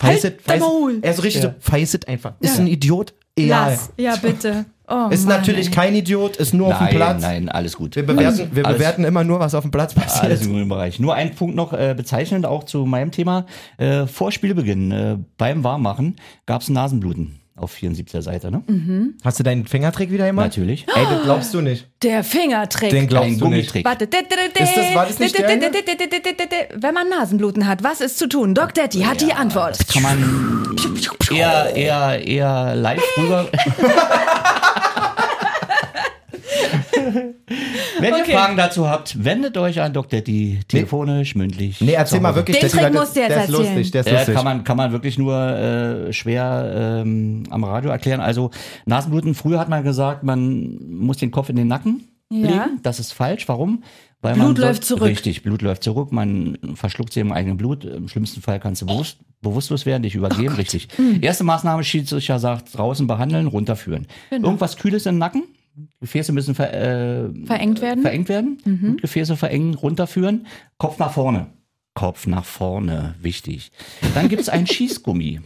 [0.03, 0.99] Halt feißet, dein Maul.
[1.03, 2.33] Er so richtig so, feißet einfach.
[2.41, 3.13] Ist ein Idiot?
[3.37, 3.71] Egal.
[3.73, 3.93] Lass.
[3.99, 4.65] Ja, bitte.
[4.87, 5.73] Oh, Ist Mann, natürlich ey.
[5.73, 7.23] kein Idiot, ist nur auf dem nein, Platz.
[7.23, 7.97] nein, alles gut.
[7.97, 10.25] Wir bewerten, alles, wir alles, bewerten immer nur, was auf dem Platz passiert.
[10.25, 11.01] Alles im grünen Bereich.
[11.01, 13.47] Nur ein Punkt noch äh, bezeichnend auch zu meinem Thema.
[13.79, 16.17] Äh, vor Spielbeginn, äh, beim Warmmachen,
[16.47, 18.63] gab es Nasenbluten auf 74er Seite, ne?
[18.67, 19.15] Mhm.
[19.23, 20.47] Hast du deinen Fingertrick wieder gemacht?
[20.47, 20.87] Natürlich.
[20.95, 21.89] Ey, das glaubst du nicht.
[22.03, 22.91] Der Fingertrick.
[22.91, 23.85] Den Ein glaubst du nicht.
[23.85, 24.05] Warte.
[24.05, 24.13] Ist
[24.77, 25.71] das- war das nicht der eine?
[26.75, 28.55] Wenn man Nasenbluten hat, was ist zu tun?
[28.55, 29.79] Doc Daddy hat die Antwort.
[29.93, 30.77] Kann man
[31.31, 33.49] eher, eher, eher live rüber.
[38.01, 38.33] Wenn ihr Okay.
[38.33, 40.21] Fragen dazu habt, wendet euch an Dr.
[40.21, 41.81] Die telefonisch, mündlich.
[41.81, 42.39] Nee, erzähl mal Hause.
[42.41, 42.59] wirklich.
[42.59, 43.75] Den der- Trick der- musst du jetzt der ist erzählen.
[43.75, 44.35] lustig, der ist lustig.
[44.35, 48.21] kann man, kann man wirklich nur äh, schwer ähm, am Radio erklären.
[48.21, 48.51] Also
[48.87, 52.39] Nasenbluten, früher hat man gesagt, man muss den Kopf in den Nacken Ja.
[52.49, 52.81] legen.
[52.83, 53.49] Das ist falsch.
[53.49, 53.83] Warum?
[54.23, 55.03] Weil Blut läuft zurück.
[55.09, 56.11] Richtig, Blut läuft zurück.
[56.11, 57.85] Man verschluckt sich im eigenen Blut.
[57.85, 60.55] Im schlimmsten Fall kannst du bewusst, bewusstlos werden, dich übergeben.
[60.55, 60.89] richtig.
[60.97, 61.19] Mhm.
[61.21, 64.07] Erste Maßnahme, Schiedsrichter sagt, draußen behandeln, runterführen.
[64.31, 64.47] Genau.
[64.49, 65.43] Irgendwas Kühles im Nacken.
[66.01, 68.03] Gefäße müssen ver, äh, Verengt werden.
[68.03, 68.59] verengt werden.
[68.65, 68.79] Mhm.
[68.81, 70.47] Blutgefäße verengen, runterführen.
[70.79, 71.47] Kopf nach vorne.
[71.95, 73.71] Kopf nach vorne, wichtig.
[74.15, 75.41] Dann gibt es ein Schießgummi.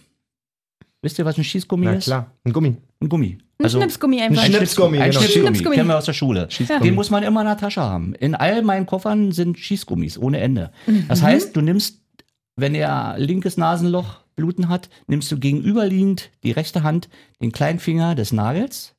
[1.02, 2.04] Wisst ihr, was ein Schießgummi Na ist?
[2.04, 2.76] klar, ein Gummi.
[3.00, 3.38] Ein Gummi.
[3.60, 4.42] Ein Schnipsgummi einfach.
[4.42, 5.20] Ein Schnipsgummi, Ein genau.
[5.20, 5.46] Schnipsgummi.
[5.48, 5.76] Schnipsgummi.
[5.76, 6.48] Kennen wir aus der Schule.
[6.82, 8.14] Den muss man immer in der Tasche haben.
[8.14, 10.70] In all meinen Koffern sind Schießgummis ohne Ende.
[11.08, 12.00] Das heißt, du nimmst,
[12.56, 17.08] wenn er linkes Nasenloch Bluten hat, nimmst du gegenüberliegend die rechte Hand,
[17.42, 18.94] den kleinen Finger des Nagels,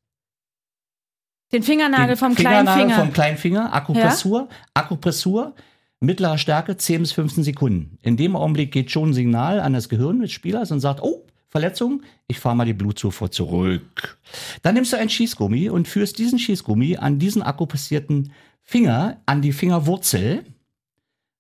[1.52, 3.00] Den Fingernagel den vom kleinen Fingernagel Finger.
[3.00, 5.56] vom kleinen Finger, Akupressur, Akupressur,
[6.00, 7.98] mittlere Stärke 10 bis 15 Sekunden.
[8.02, 11.26] In dem Augenblick geht schon ein Signal an das Gehirn des Spielers und sagt, oh,
[11.48, 14.20] Verletzung, ich fahre mal die Blutzufuhr zurück.
[14.62, 18.32] Dann nimmst du ein Schießgummi und führst diesen Schießgummi an diesen akupressierten
[18.62, 20.46] Finger, an die Fingerwurzel,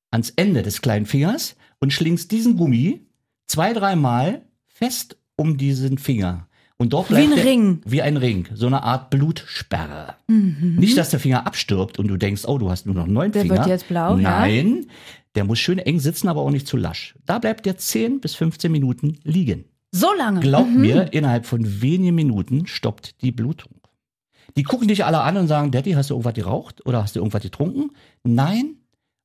[0.09, 3.05] ans Ende des kleinen Fingers und schlingst diesen Gummi
[3.45, 6.48] zwei, dreimal fest um diesen Finger.
[6.81, 7.81] Und dort Wie bleibt ein der- Ring.
[7.85, 8.47] Wie ein Ring.
[8.55, 10.15] So eine Art Blutsperre.
[10.27, 10.77] Mhm.
[10.79, 13.41] Nicht, dass der Finger abstirbt und du denkst, oh, du hast nur noch neun Der
[13.41, 13.57] Finger.
[13.57, 14.39] wird jetzt blau, ja.
[14.39, 14.87] Nein,
[15.35, 17.15] der muss schön eng sitzen, aber auch nicht zu lasch.
[17.25, 19.65] Da bleibt der 10 bis 15 Minuten liegen.
[19.91, 20.39] So lange.
[20.39, 23.73] Glaubt mir, innerhalb von wenigen Minuten stoppt die Blutung.
[24.55, 27.19] Die gucken dich alle an und sagen, Daddy, hast du irgendwas geraucht oder hast du
[27.19, 27.91] irgendwas getrunken?
[28.23, 28.75] Nein,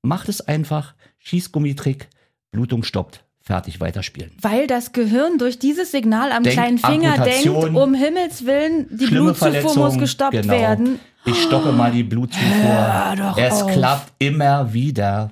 [0.03, 0.95] macht es einfach.
[1.19, 2.09] Schießgummitrick,
[2.51, 4.33] Blutung stoppt, fertig, weiterspielen.
[4.41, 7.61] Weil das Gehirn durch dieses Signal am Denkt kleinen Finger Amputation.
[7.61, 10.53] denkt, um Himmels Willen, die Blutzufuhr muss gestoppt genau.
[10.53, 11.01] werden.
[11.27, 13.15] Ich stoppe mal die Blutzufuhr.
[13.17, 13.73] doch es auf.
[13.73, 15.31] klappt immer wieder.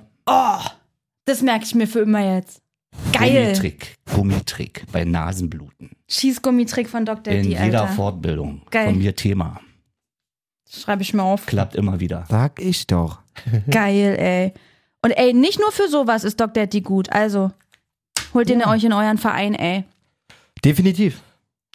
[1.25, 2.61] Das merke ich mir für immer jetzt.
[3.11, 3.45] Geil.
[3.45, 5.91] Gummitrick, Gummitrick bei Nasenbluten.
[6.07, 7.33] Schießgummitrick von Dr.
[7.33, 7.87] In D, jeder Alter.
[7.89, 8.89] Fortbildung Geil.
[8.89, 9.59] von mir Thema.
[10.69, 11.45] Schreibe ich mir auf.
[11.45, 12.25] Klappt immer wieder.
[12.29, 13.19] Sag ich doch.
[13.69, 14.53] Geil, ey.
[15.03, 16.65] Und ey, nicht nur für sowas ist Dr.
[16.67, 17.11] D gut.
[17.11, 17.51] Also,
[18.33, 19.83] holt den euch in euren Verein, ey.
[20.63, 21.21] Definitiv.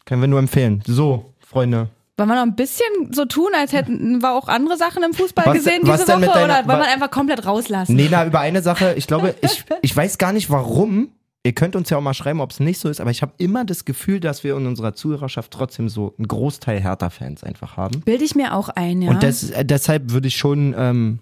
[0.04, 0.82] Können wir nur empfehlen.
[0.86, 1.88] So, Freunde.
[2.16, 5.46] Wollen wir noch ein bisschen so tun, als hätten wir auch andere Sachen im Fußball
[5.46, 6.20] Was- gesehen diese Woche?
[6.26, 7.94] deiner- Oder wollen wir einfach komplett rauslassen?
[7.94, 11.10] Nee, na, über eine Sache, ich glaube, ich, ich weiß gar nicht warum.
[11.44, 13.32] Ihr könnt uns ja auch mal schreiben, ob es nicht so ist, aber ich habe
[13.38, 18.00] immer das Gefühl, dass wir in unserer Zuhörerschaft trotzdem so einen Großteil Hertha-Fans einfach haben.
[18.00, 19.10] Bilde ich mir auch ein, ja.
[19.10, 21.20] Und äh, deshalb würde ich schon ähm,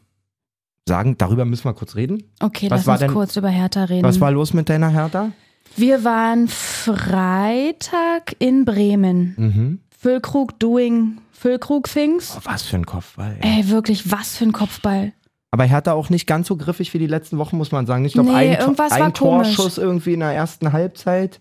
[0.88, 2.22] sagen, darüber müssen wir kurz reden.
[2.40, 4.04] Okay, Was lass war uns denn- kurz über Hertha reden.
[4.04, 5.32] Was war los mit deiner Hertha?
[5.76, 9.34] Wir waren Freitag in Bremen.
[9.36, 9.80] Mhm.
[9.98, 12.34] Füllkrug doing Füllkrug things.
[12.36, 13.36] Oh, was für ein Kopfball.
[13.40, 13.58] ey.
[13.60, 15.12] Ey, wirklich, was für ein Kopfball.
[15.50, 18.04] Aber Hertha auch nicht ganz so griffig wie die letzten Wochen, muss man sagen.
[18.04, 19.54] Ich glaube, Nee, ein, irgendwas ein war komisch.
[19.56, 21.40] Torschuss irgendwie in der ersten Halbzeit.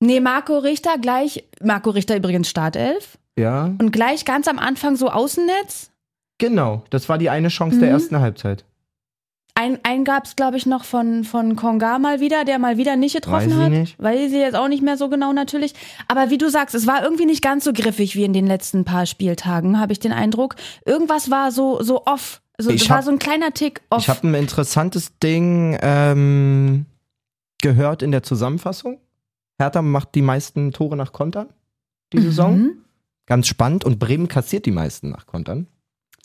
[0.00, 3.18] Nee, Marco Richter gleich, Marco Richter übrigens Startelf.
[3.38, 5.90] Ja, Und gleich ganz am Anfang so Außennetz.
[6.38, 6.82] genau.
[6.90, 7.80] Das war die eine Chance Mhm.
[7.80, 8.64] der ersten Halbzeit.
[9.54, 12.96] Ein, einen gab es, glaube ich, noch von, von Konga mal wieder, der mal wieder
[12.96, 13.70] nicht getroffen Weiß ich hat.
[13.70, 13.98] nicht.
[14.02, 15.74] Weiß ich jetzt auch nicht mehr so genau natürlich.
[16.08, 18.84] Aber wie du sagst, es war irgendwie nicht ganz so griffig wie in den letzten
[18.84, 20.54] paar Spieltagen, habe ich den Eindruck.
[20.86, 22.40] Irgendwas war so, so off.
[22.58, 24.02] Also, Ich es war hab- so ein kleiner Tick off.
[24.02, 26.86] Ich habe ein interessantes Ding ähm,
[27.60, 28.98] gehört in der Zusammenfassung.
[29.58, 31.48] Hertha macht die meisten Tore nach Kontern
[32.12, 32.58] die Saison.
[32.58, 32.72] Mhm.
[33.26, 33.84] Ganz spannend.
[33.84, 35.66] Und Bremen kassiert die meisten nach Kontern.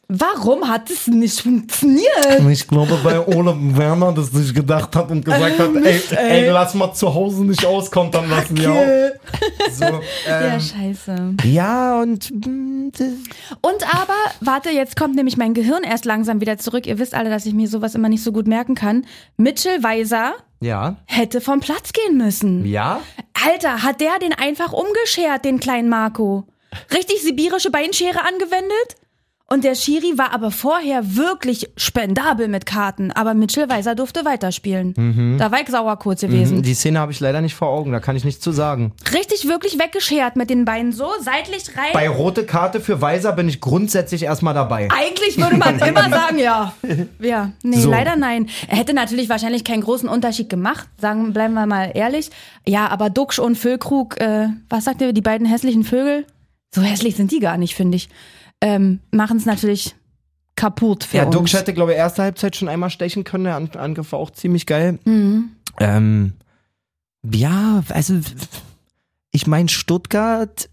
[0.07, 2.39] Warum hat es nicht funktioniert?
[2.49, 6.73] Ich glaube, weil Ole Werner das sich gedacht hat und gesagt hat, ey, ey, lass
[6.75, 8.55] mal zu Hause nicht auskontern lassen.
[8.57, 8.73] Ja,
[9.71, 9.83] so,
[10.27, 11.33] Ja, ähm, scheiße.
[11.45, 12.91] ja, und mm,
[13.61, 16.85] Und aber, warte, jetzt kommt nämlich mein Gehirn erst langsam wieder zurück.
[16.85, 19.05] Ihr wisst alle, dass ich mir sowas immer nicht so gut merken kann.
[19.37, 22.65] Mitchell Weiser ja, hätte vom Platz gehen müssen.
[22.65, 22.99] ja.
[23.47, 26.45] Alter, hat der den einfach umgeschert, den kleinen Marco?
[26.93, 28.95] Richtig sibirische Beinschere angewendet?
[29.47, 35.37] Und der Schiri war aber vorher wirklich spendabel mit Karten, aber Mitchell Weiser durfte weiterspielen.
[35.37, 36.63] Da war ich sauer kurz gewesen.
[36.63, 38.93] Die Szene habe ich leider nicht vor Augen, da kann ich nichts zu sagen.
[39.13, 41.91] Richtig wirklich weggeschert mit den Beinen so, seitlich rein.
[41.93, 44.87] Bei rote Karte für Weiser bin ich grundsätzlich erstmal dabei.
[44.91, 46.73] Eigentlich würde man immer sagen, ja.
[47.19, 47.91] Ja, nee, So.
[47.91, 48.49] leider nein.
[48.67, 52.31] Er hätte natürlich wahrscheinlich keinen großen Unterschied gemacht, sagen, bleiben wir mal ehrlich.
[52.67, 56.25] Ja, aber Duxch und Füllkrug, äh, was sagt ihr, die beiden hässlichen Vögel?
[56.73, 58.09] So hässlich sind die gar nicht, finde ich.
[58.65, 59.95] Ähm, Machen es natürlich
[60.55, 61.35] kaputt für Ja, uns.
[61.35, 63.43] Duxch hätte, glaube ich, erste Halbzeit schon einmal stechen können.
[63.43, 64.97] Der An- Angriff war auch ziemlich geil.
[65.05, 65.49] Mhm.
[65.79, 66.33] Ähm,
[67.31, 68.19] ja, also
[69.31, 70.69] ich meine, Stuttgart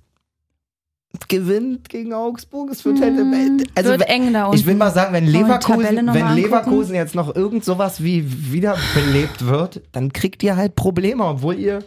[1.28, 2.70] gewinnt gegen Augsburg.
[2.70, 3.12] Es wird halt,
[3.74, 4.56] also Wird eng da unten.
[4.58, 6.34] ich will mal sagen, wenn die Leverkusen, wenn?
[6.34, 11.84] Leverkusen jetzt noch irgend sowas wie wiederbelebt wird, dann kriegt ihr halt Probleme, obwohl ihr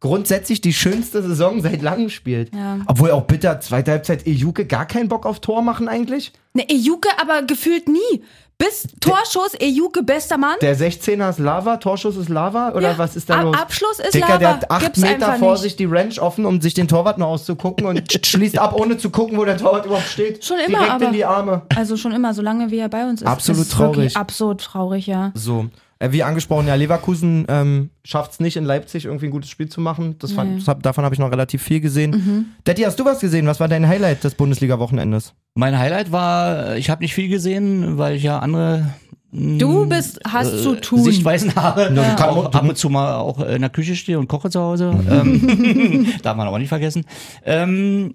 [0.00, 2.54] grundsätzlich die schönste Saison seit langem spielt.
[2.54, 2.78] Ja.
[2.86, 6.32] Obwohl auch bitter, zweite Halbzeit Ejuke gar keinen Bock auf Tor machen eigentlich.
[6.54, 8.22] Ne, Ejuke aber gefühlt nie.
[8.58, 10.56] Bis Torschuss, Ejuke bester Mann.
[10.62, 13.56] Der 16er ist Lava, Torschuss ist Lava oder Ja, was ist da Ab- los?
[13.58, 14.38] Abschluss ist Dicker, Lava.
[14.38, 15.60] der hat acht Gibt's Meter einfach vor nicht.
[15.62, 19.10] sich die Range offen, um sich den Torwart noch auszugucken und schließt ab, ohne zu
[19.10, 20.42] gucken, wo der Torwart überhaupt steht.
[20.42, 21.62] Schon immer, Direkt aber- in die Arme.
[21.74, 23.28] Also schon immer, solange wie er bei uns ist.
[23.28, 24.16] Absolut ist traurig.
[24.16, 25.32] Absolut traurig, ja.
[25.34, 25.66] So.
[25.98, 29.68] Äh, wie angesprochen, ja, Leverkusen ähm, schafft es nicht in Leipzig irgendwie ein gutes Spiel
[29.68, 30.16] zu machen.
[30.18, 30.58] Das fand, Nee.
[30.58, 32.10] das hab, davon habe ich noch relativ viel gesehen.
[32.10, 32.44] Mhm.
[32.64, 33.46] Daddy, hast du was gesehen?
[33.46, 35.32] Was war dein Highlight des Bundesliga-Wochenendes?
[35.54, 38.92] Mein Highlight war, ich habe nicht viel gesehen, weil ich ja andere
[39.30, 41.02] mh, Du bist, hast äh, zu tun.
[41.02, 41.90] Sichtweisen habe.
[41.94, 42.14] Ja.
[42.14, 44.90] Kann auch ab und zu mal auch in der Küche stehe und koche zu Hause.
[45.10, 47.06] ähm, darf man auch nicht vergessen.
[47.42, 48.14] Ähm,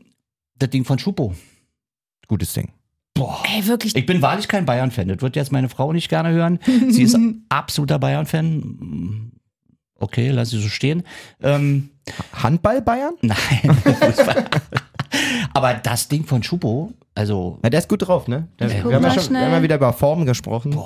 [0.60, 1.34] das Ding von Schupo.
[2.28, 2.70] Gutes Ding.
[3.14, 3.44] Boah.
[3.54, 3.96] Ey, wirklich.
[3.96, 5.08] Ich bin wahrlich kein Bayern-Fan.
[5.10, 6.60] Das wird jetzt meine Frau nicht gerne hören.
[6.90, 7.18] Sie ist
[7.50, 9.32] absoluter Bayern-Fan.
[10.00, 11.04] Okay, lass sie so stehen.
[11.42, 11.90] Ähm,
[12.34, 13.14] Handball Bayern?
[13.22, 13.38] nein.
[15.54, 18.48] Aber das Ding von Schupo, also Na, der ist gut drauf, ne?
[18.60, 20.72] Der, wir, haben ja schon, wir haben ja wieder über Form gesprochen.
[20.72, 20.78] Ähm,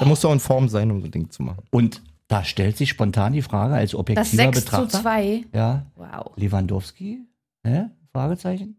[0.00, 1.62] da musst du auch in Form sein, um so ein Ding zu machen.
[1.70, 5.02] Und da stellt sich spontan die Frage als Das objektiver 6 zu Betrachter.
[5.02, 5.44] 2.
[5.52, 6.32] Ja, Wow.
[6.36, 7.20] Lewandowski?
[7.64, 7.84] Hä?
[8.12, 8.76] Fragezeichen?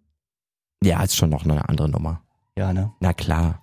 [0.83, 2.21] Ja, ist schon noch eine andere Nummer.
[2.57, 2.91] Ja, ne?
[2.99, 3.61] Na klar.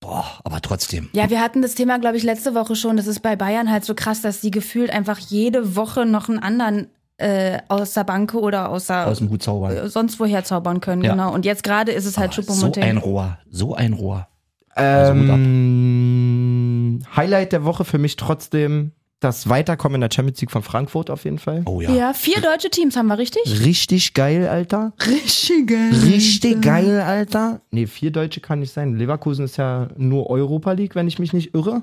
[0.00, 1.08] Boah, aber trotzdem.
[1.12, 2.96] Ja, wir hatten das Thema, glaube ich, letzte Woche schon.
[2.96, 6.38] Das ist bei Bayern halt so krass, dass die gefühlt einfach jede Woche noch einen
[6.38, 6.86] anderen
[7.16, 9.76] äh, aus der Banke oder aus der Aus dem Hut zaubern.
[9.76, 11.10] äh, sonst woher zaubern können, Ja.
[11.12, 11.34] genau.
[11.34, 14.28] Und jetzt gerade ist es halt Aber so ein Rohr, so ein Rohr.
[14.76, 15.14] Also.
[15.14, 21.10] Ähm, Highlight der Woche für mich trotzdem das Weiterkommen in der Champions League von Frankfurt
[21.10, 21.62] auf jeden Fall.
[21.66, 21.90] Oh ja.
[21.90, 22.12] ja.
[22.12, 23.42] vier deutsche Teams haben wir, richtig?
[23.64, 24.92] Richtig geil, Alter.
[25.06, 25.90] Richtig geil.
[26.04, 27.60] Richtig geil, Alter.
[27.70, 28.94] Nee, vier Deutsche kann nicht sein.
[28.94, 31.82] Leverkusen ist ja nur Europa League, wenn ich mich nicht irre.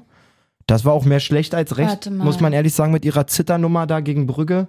[0.68, 2.24] Das war auch mehr schlecht als recht, Warte mal.
[2.24, 4.68] muss man ehrlich sagen, mit ihrer Zitternummer da gegen Brügge.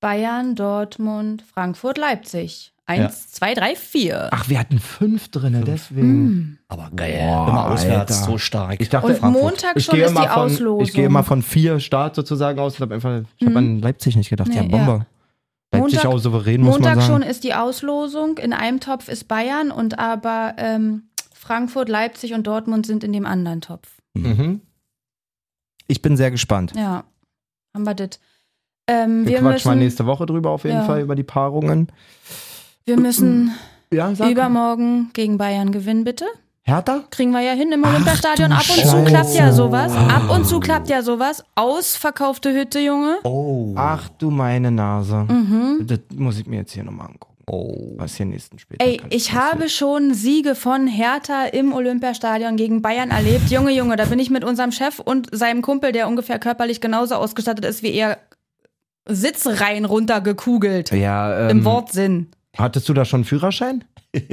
[0.00, 2.72] Bayern, Dortmund, Frankfurt, Leipzig.
[2.88, 4.28] Eins, zwei, drei, vier.
[4.30, 6.02] Ach, wir hatten fünf drinne, deswegen.
[6.02, 6.58] Hm.
[6.68, 7.18] Aber geil.
[7.18, 8.30] Boah, immer auswärts, Alter.
[8.32, 8.80] so stark.
[8.80, 9.42] Ich dachte, Und Frankfurt.
[9.42, 10.80] Montag schon gehe ist immer die von, Auslosung.
[10.84, 13.56] Ich gehe immer von vier Start sozusagen aus und habe einfach, ich habe Mhm.
[13.56, 14.54] an Leipzig nicht gedacht.
[14.54, 15.06] ja, Nee, Bombe.
[15.72, 17.22] Leipzig Montag- auch souverän, muss man Montag sagen.
[17.22, 18.38] schon ist die Auslosung.
[18.38, 23.26] In einem Topf ist Bayern und aber ähm, Frankfurt, Leipzig und Dortmund sind in dem
[23.26, 23.88] anderen Topf.
[24.14, 24.60] Mhm.
[25.88, 26.72] Ich bin sehr gespannt.
[26.76, 27.02] Ja,
[27.74, 28.20] haben wir das.
[28.88, 30.84] Ähm, Wir, wir, quatschen mal müssen, nächste Woche drüber auf jeden Ja.
[30.84, 31.88] Fall, über die Paarungen.
[32.86, 33.52] Wir müssen
[33.92, 36.24] Ja, übermorgen gegen Bayern gewinnen, bitte.
[36.62, 37.04] Hertha?
[37.10, 38.50] Kriegen wir ja hin im Olympiastadion.
[38.50, 39.92] Ab und zu klappt ja sowas.
[39.92, 41.44] Ab und zu klappt ja sowas.
[41.54, 43.18] Ausverkaufte Hütte, Junge.
[43.22, 43.72] Oh.
[43.76, 45.26] Ach du meine Nase.
[45.28, 45.86] Mhm.
[45.86, 47.36] Das muss ich mir jetzt hier nochmal angucken.
[47.46, 47.94] Oh.
[47.96, 48.78] Was hier nächsten Spiel.
[48.80, 53.48] Ey, ich habe schon Siege von Hertha im Olympiastadion gegen Bayern erlebt.
[53.48, 57.14] Junge, Junge, da bin ich mit unserem Chef und seinem Kumpel, der ungefähr körperlich genauso
[57.14, 58.18] ausgestattet ist wie er,
[59.08, 60.90] Sitzreihen runtergekugelt.
[60.90, 62.32] Ja, Im ähm, Wortsinn.
[62.58, 63.84] Hattest du da schon einen Führerschein?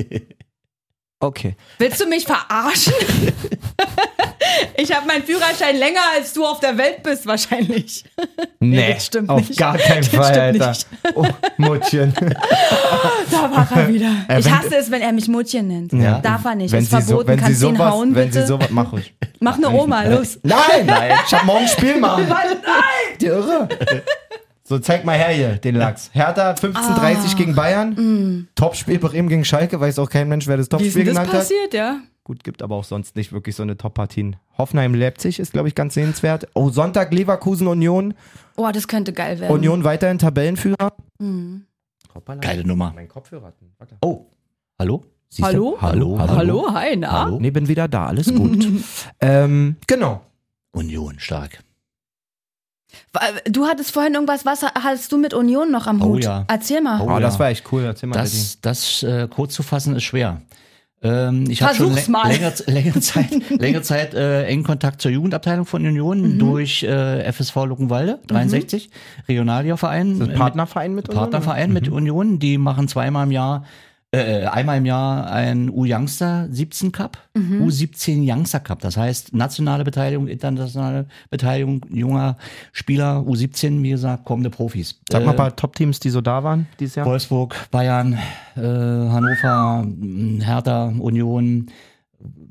[1.19, 1.55] Okay.
[1.77, 2.91] Willst du mich verarschen?
[4.77, 8.03] ich habe meinen Führerschein länger als du auf der Welt bist, wahrscheinlich.
[8.59, 9.57] Nee, das stimmt auf nicht.
[9.57, 10.69] gar keinen Das Fall, stimmt Alter.
[10.69, 10.87] nicht.
[11.15, 12.13] Oh, Muttchen.
[13.31, 14.11] Da war er wieder.
[14.27, 15.93] Äh, Ich wenn- hasse es, wenn er mich Muttchen nennt.
[15.93, 16.19] Ja.
[16.19, 16.73] Darf er nicht.
[16.73, 17.27] Wenn ist sie so, verboten.
[17.29, 18.41] wenn sie Kannst du ihn hauen, wenn bitte?
[18.41, 19.13] sie sowas, mach ich.
[19.39, 20.39] Mach eine Oma, los.
[20.43, 22.27] Nein, nein, ich hab morgen ein Spiel machen.
[22.27, 22.57] Nein,
[23.21, 23.69] die Irre.
[24.65, 26.09] So, zeig mal her hier, den Lachs.
[26.13, 28.47] Hertha 15:30 gegen Bayern.
[28.55, 30.79] Topspiel Bremen gegen Schalke, weiß auch kein Mensch, wer das Mm.
[30.79, 31.39] Wie ist Topspiel denn das genannt hat.
[31.41, 31.99] passiert, ja?
[32.23, 34.37] Gut, gibt aber auch sonst nicht wirklich so eine Top-Partien.
[34.57, 36.47] Hoffenheim-Leipzig ist, glaube ich, ganz sehenswert.
[36.53, 38.13] Oh, Sonntag Leverkusen-Union.
[38.55, 39.51] Oh, das könnte geil werden.
[39.51, 40.93] Union weiterhin Tabellenführer.
[42.15, 42.39] Hoppala.
[42.39, 42.93] Geile Nummer.
[42.95, 43.47] Mein Kopfhörer.
[43.79, 43.89] hat.
[44.01, 44.27] Oh.
[44.79, 45.03] Hallo?
[45.27, 45.71] Siehst Hallo?
[45.71, 45.81] du?
[45.81, 46.19] Hallo?
[46.19, 47.11] Hallo, hi, na?
[47.25, 47.39] Hallo?
[47.41, 48.65] Nee, bin wieder da, alles gut.
[49.19, 50.21] ähm, genau.
[50.71, 51.59] Union stark.
[53.49, 56.23] Du hattest vorhin irgendwas, was hattest du mit Union noch am Oh Hut?
[56.23, 56.45] ja.
[56.47, 57.01] Erzähl mal.
[57.01, 57.39] Oh Oh, das ja.
[57.39, 57.83] war echt cool.
[57.83, 58.15] Erzähl mal.
[58.19, 60.41] Das, das äh, kurz zu fassen ist schwer.
[61.05, 62.29] Ähm, ich habe schon mal.
[62.31, 66.39] längere, längere Zeit, längere Zeit äh, engen Kontakt zur Jugendabteilung von Union Mhm.
[66.39, 68.89] durch äh, FSV Luckenwalde, 63,
[69.27, 70.19] Regionalliga-Verein.
[70.19, 72.39] Das ist ein Partnerverein mit Union, Partnerverein mit Union.
[72.39, 73.65] Die machen zweimal im Jahr,
[74.13, 77.63] äh, einmal im Jahr ein U-Youngster 17 Cup, Mhm.
[77.63, 78.79] U17 Youngster Cup.
[78.81, 82.37] Das heißt, nationale Beteiligung, internationale Beteiligung junger
[82.73, 84.99] Spieler, U17, wie gesagt, kommende Profis.
[85.11, 87.07] Sag mal Äh, ein paar Top-Teams, die so da waren dieses Jahr.
[87.07, 88.13] Wolfsburg, Bayern,
[88.55, 89.85] äh, Hannover,
[90.41, 91.67] Hertha, Union,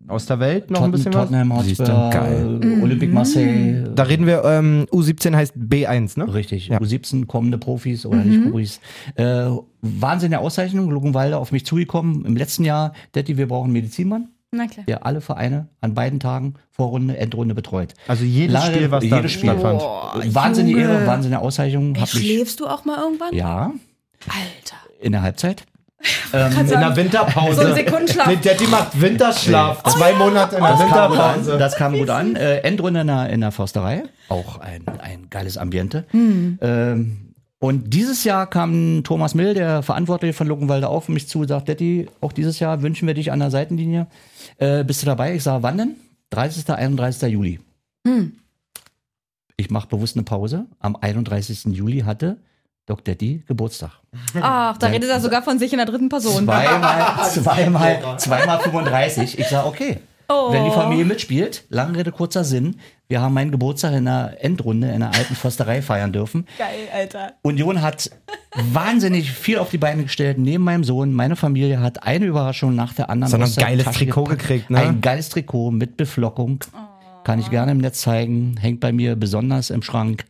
[0.09, 1.23] Aus der Welt noch ein Totten, bisschen was?
[1.31, 2.61] Tottenham Siehst du, Hotspur, geil.
[2.63, 3.85] äh, Olympique Marseille.
[3.95, 6.33] Da reden wir, ähm, U17 heißt B1, ne?
[6.35, 6.79] Richtig, Ja.
[6.79, 8.81] U17 kommende Profis oder nicht Profis.
[9.15, 9.47] Äh,
[9.81, 12.93] Wahnsinn der Auszeichnung, Luckenwalde auf mich zugekommen im letzten Jahr.
[13.15, 14.85] Detti, wir brauchen einen Medizinmann, Na klar.
[14.87, 17.95] der alle Vereine an beiden Tagen Vorrunde, Endrunde betreut.
[18.09, 19.51] Also jedes Lange- Spiel, was da jedes Spiel.
[19.51, 19.79] stattfand.
[19.79, 20.93] Boah, Wahnsinnige Junge.
[20.95, 21.95] Ehre, wahnsinnige Auszeichnung.
[21.95, 23.35] Ey, schläfst du auch mal irgendwann?
[23.35, 23.73] ja,
[24.27, 24.77] Alter.
[25.01, 25.65] in der Halbzeit.
[26.33, 27.61] In der Winterpause.
[27.61, 28.27] So ein Sekundenschlaf.
[28.27, 29.83] Nee, der, die macht Winterschlaf.
[29.85, 31.35] Zwei Monate in der Das kam gut an.
[31.37, 31.59] Winterpause.
[31.59, 32.37] Das kam gut an.
[32.37, 34.05] Äh, Endrunde in der, in der Försterei.
[34.29, 36.05] Auch ein, ein geiles Ambiente.
[36.13, 41.49] Ähm, und dieses Jahr kam Thomas Mill, der Verantwortliche von Luckenwalde, auf mich zu und
[41.49, 44.09] sagt, Detti, auch dieses Jahr wünschen wir dich an der Seitenlinie.
[44.59, 45.35] Äh, bist du dabei?
[45.37, 45.97] Ich sage, wann denn?
[46.31, 46.69] 30.
[46.69, 47.31] 31.
[47.31, 47.61] Juli.
[49.57, 50.67] Ich mache bewusst eine Pause.
[50.81, 51.67] Am 31.
[51.67, 52.39] Juli hatte
[52.87, 53.03] Dr.
[53.03, 53.93] Detti Geburtstag.
[54.41, 56.45] Ach, da redet er sogar von sich in der dritten Person.
[56.45, 59.39] Zweimal, zweimal, zweimal 35.
[59.39, 60.01] Ich sage, okay.
[60.51, 62.77] Wenn die Familie mitspielt, lange Rede, kurzer Sinn,
[63.07, 66.47] wir haben meinen Geburtstag in der Endrunde in der alten Försterei feiern dürfen.
[66.57, 67.35] Geil, Alter.
[67.43, 68.11] Union hat
[68.55, 71.13] wahnsinnig viel auf die Beine gestellt, neben meinem Sohn.
[71.13, 73.31] Meine Familie hat eine Überraschung nach der anderen.
[73.31, 74.41] So ein geiles Tasche Trikot gepackt.
[74.41, 74.79] gekriegt, ne?
[74.79, 76.61] Ein geiles Trikot mit Beflockung.
[77.25, 78.57] Kann ich gerne im Netz zeigen.
[78.59, 80.25] Hängt bei mir besonders im Schrank,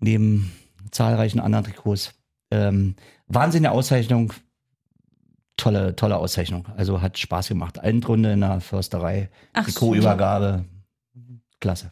[0.00, 0.50] neben
[0.96, 2.14] zahlreichen anderen Trikots.
[2.50, 4.32] Ähm, wahnsinnige Auszeichnung.
[5.56, 6.66] Tolle, tolle Auszeichnung.
[6.76, 7.78] Also hat Spaß gemacht.
[7.78, 9.30] Endrunde in der Försterei.
[9.52, 9.64] Ach.
[9.64, 10.64] Trikotübergabe.
[11.60, 11.90] Klasse.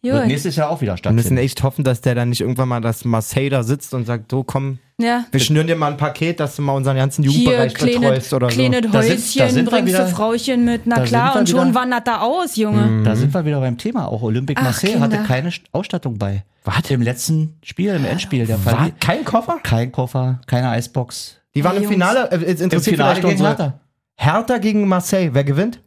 [0.00, 0.26] Wird Gut.
[0.26, 1.16] nächstes Jahr auch wieder Wir stattfinden.
[1.34, 4.30] müssen echt hoffen, dass der dann nicht irgendwann mal das Marseille da sitzt und sagt,
[4.30, 5.24] so komm, Ja.
[5.32, 8.32] wir schnüren dir mal ein Paket, dass du mal unseren ganzen Hier, Jugendbereich kleine, betreust
[8.32, 11.34] oder kleine Da sind- da Häuschen, sind wir bringst wieder- du Frauchen mit, na klar,
[11.34, 13.02] wir und schon wandert da aus, Junge.
[13.02, 14.06] Da sind wir wieder beim Thema.
[14.06, 15.16] Auch Olympique Ach, Marseille Kinder.
[15.18, 16.44] hatte keine St- Ausstattung bei.
[16.64, 16.88] Was?
[16.90, 18.46] Im letzten Spiel, im Endspiel.
[18.46, 18.62] Der so.
[18.62, 18.74] Fall.
[18.78, 19.58] War kein Koffer?
[19.64, 21.38] Kein Koffer, keine Eisbox.
[21.56, 21.88] Die waren Hey, im.
[21.90, 23.80] Finale, äh, es Im interessiert Finale vielleicht gegen unsere- Hertha.
[24.16, 25.80] Hertha gegen Marseille, wer gewinnt?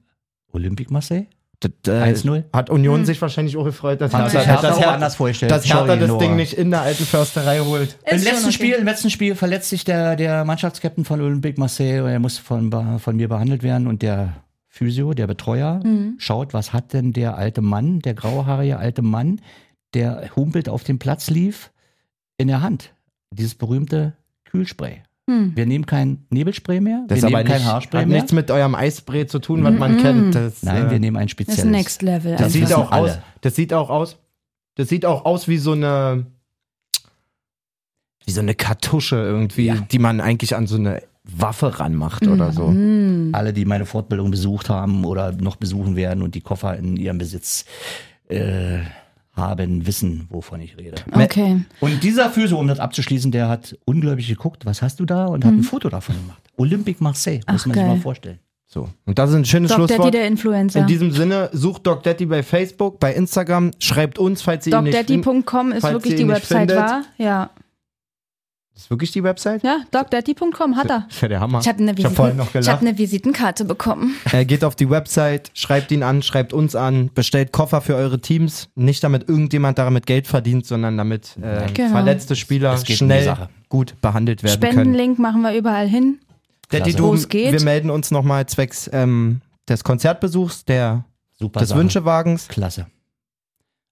[0.52, 1.28] Olympique Marseille?
[1.62, 2.44] Das, äh, 1-0.
[2.52, 5.16] Hat Union sich wahrscheinlich auch gefreut, dass Hat Hertha, sich Hertha dass auch Hertha, anders
[5.16, 5.52] vorgestellt.
[5.52, 6.18] dass Hertha das.
[6.18, 7.98] Ding nicht in der alten Försterei holt.
[8.10, 8.52] Im Ist letzten okay.
[8.54, 12.10] Spiel, im letzten Spiel verletzt sich der, der Mannschaftskapitän von Olympique Marseille.
[12.12, 14.38] Er muss von, von mir behandelt werden und der
[14.68, 16.16] Physio, der Betreuer, Mhm.
[16.18, 19.40] schaut, was hat denn der alte Mann, der grauhaarige alte Mann,
[19.94, 21.72] der humpelt auf dem Platz lief,
[22.38, 22.94] in der Hand.
[23.32, 24.14] Dieses berühmte
[24.46, 25.04] Kühlspray.
[25.30, 25.56] Hm.
[25.56, 28.18] Wir nehmen kein Nebelspray mehr, Das wir ist nehmen aber kein nicht, Haarspray hat mehr.
[28.18, 30.36] nichts mit eurem Eisspray zu tun, was man kennt.
[30.36, 31.64] Das, Nein, äh, wir nehmen ein Das spezielles.
[31.66, 32.36] ist Next Level.
[32.36, 33.20] Das sieht auch aus.
[33.42, 34.18] Das sieht auch aus.
[34.76, 36.26] Das sieht auch aus wie so eine
[38.26, 42.68] wie so eine Kartusche irgendwie, die man eigentlich an so eine Waffe ranmacht oder so.
[42.68, 43.30] Hm.
[43.34, 47.18] Alle, die meine Fortbildung besucht haben oder noch besuchen werden und die Koffer in ihrem
[47.18, 47.66] Besitz
[48.28, 48.80] äh,
[49.34, 50.96] haben, wissen, wovon ich rede.
[51.12, 51.62] Okay.
[51.80, 55.26] Und dieser Physio, um das abzuschließen, der hat unglaublich geguckt, was hast du da?
[55.26, 56.42] Und hat ein Foto davon gemacht.
[56.58, 57.88] Olympique Marseille, muss Ach, man sich geil.
[57.88, 58.40] mal vorstellen.
[58.68, 58.88] So.
[59.06, 60.14] Und das ist ein schönes Doc Daddy Schlusswort.
[60.14, 60.80] der Influencer.
[60.80, 64.84] In diesem Sinne, sucht Doc Daddy bei Facebook, bei Instagram, schreibt uns, falls ihr ihn
[64.86, 65.26] nicht findet.
[65.28, 66.78] DocDaddy.com ist wirklich die Website, findet.
[66.78, 67.02] war?
[67.18, 67.50] Ja.
[68.82, 69.64] Ist wirklich die Website?
[69.64, 71.02] Ja, DocDaddy.com hat er.
[71.08, 71.60] Das ist ja der Hammer.
[71.60, 72.82] Ich habe eine, hab Visiten vorhin noch ich hab gelacht.
[72.82, 74.16] eine Visitenkarte bekommen.
[74.32, 78.20] Äh, geht auf die Website, schreibt ihn an, schreibt uns an, bestellt Koffer für eure
[78.22, 78.70] Teams.
[78.76, 81.92] Nicht damit irgendjemand damit Geld verdient, sondern damit äh, Genau.
[81.92, 83.36] verletzte Spieler um schnell
[83.70, 84.74] gut behandelt werden können.
[84.74, 86.20] Spendenlink machen wir überall hin.
[86.70, 91.06] Daddy Doom, wir melden uns nochmal zwecks ähm, des Konzertbesuchs, der,
[91.38, 91.80] Super des Sache.
[91.80, 92.48] Wünschewagens.
[92.48, 92.88] Klasse.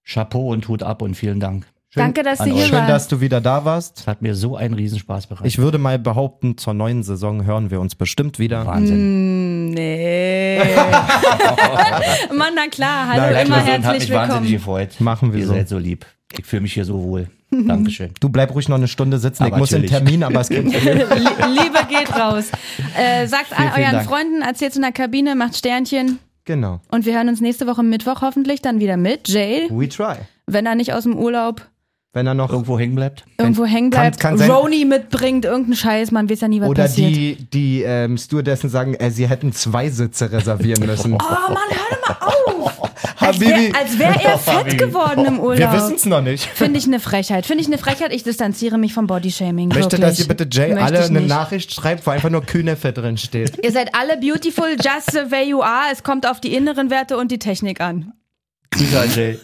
[0.04, 1.66] Chapeau und Hut ab und vielen Dank.
[1.92, 2.88] Schön, Danke, dass du an hier schön, warst.
[2.90, 3.98] dass du wieder da warst.
[3.98, 5.46] Es hat mir so einen Riesenspaß bereitet.
[5.48, 8.64] Ich würde mal behaupten, zur neuen Saison hören wir uns bestimmt wieder.
[8.64, 9.70] Wahnsinn.
[9.70, 10.60] Mm, nee.
[12.32, 13.08] Mann, na klar.
[13.08, 14.52] Hallo, Nein, immer gesund, hat herzlich mich wahnsinnig willkommen.
[14.52, 15.00] gefreut.
[15.00, 15.52] Machen wir Ihr so.
[15.54, 16.06] seid so lieb.
[16.38, 17.28] Ich fühle mich hier so wohl.
[17.50, 18.12] Dankeschön.
[18.20, 19.42] Du bleib ruhig noch eine Stunde sitzen.
[19.42, 19.98] ich Aber muss in natürlich.
[20.04, 22.52] Termin, aber es gibt Liebe geht raus.
[22.96, 24.08] Äh, sagt all vielen euren Dank.
[24.08, 26.20] Freunden, erzählt in der Kabine, macht Sternchen.
[26.44, 26.80] genau.
[26.92, 30.14] Und wir hören uns nächste Woche Mittwoch hoffentlich dann wieder mit Jay, We try.
[30.46, 31.66] wenn er nicht aus dem Urlaub
[32.12, 33.24] Wenn er noch Irgendwo hängen bleibt.
[33.38, 37.10] irgendwo hängen bleibt, kann Roni mitbringt, irgendeinen Scheiß, man weiß ja nie, was oder passiert.
[37.14, 41.12] die die ähm, Stewardessen sagen, äh, sie hätten zwei Sitze reservieren müssen.
[41.20, 42.90] Oh Mann, hör doch mal auf!
[43.20, 45.72] Als wäre wär er fett geworden im wir Urlaub.
[45.72, 46.44] wissen es noch nicht.
[46.54, 47.46] Finde ich eine Frechheit.
[47.46, 48.12] Finde ich eine Frechheit.
[48.12, 49.68] Ich distanziere mich vom Bodyshaming.
[49.68, 50.00] Möchte, wirklich.
[50.00, 51.20] dass ihr bitte Jay Möchte alle eine.
[51.20, 53.62] Nachricht schreibt, wo einfach nur Kühnefe drin steht.
[53.64, 55.92] Ihr seid alle beautiful, just the way you are.
[55.92, 58.12] Es kommt auf die inneren Werte und die Technik an.
[58.72, 59.38] Grüße an Jay.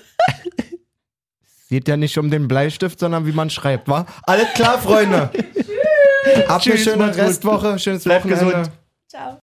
[1.68, 4.06] Geht ja nicht um den Bleistift, sondern wie man schreibt, wa?
[4.22, 5.30] Alles klar, Freunde.
[6.48, 7.16] Habt eine Tschüss, schöne.
[7.16, 8.46] Restwoche, schönes Bleibt Wochenende.
[8.46, 8.70] gesund.
[9.08, 9.34] Ciao.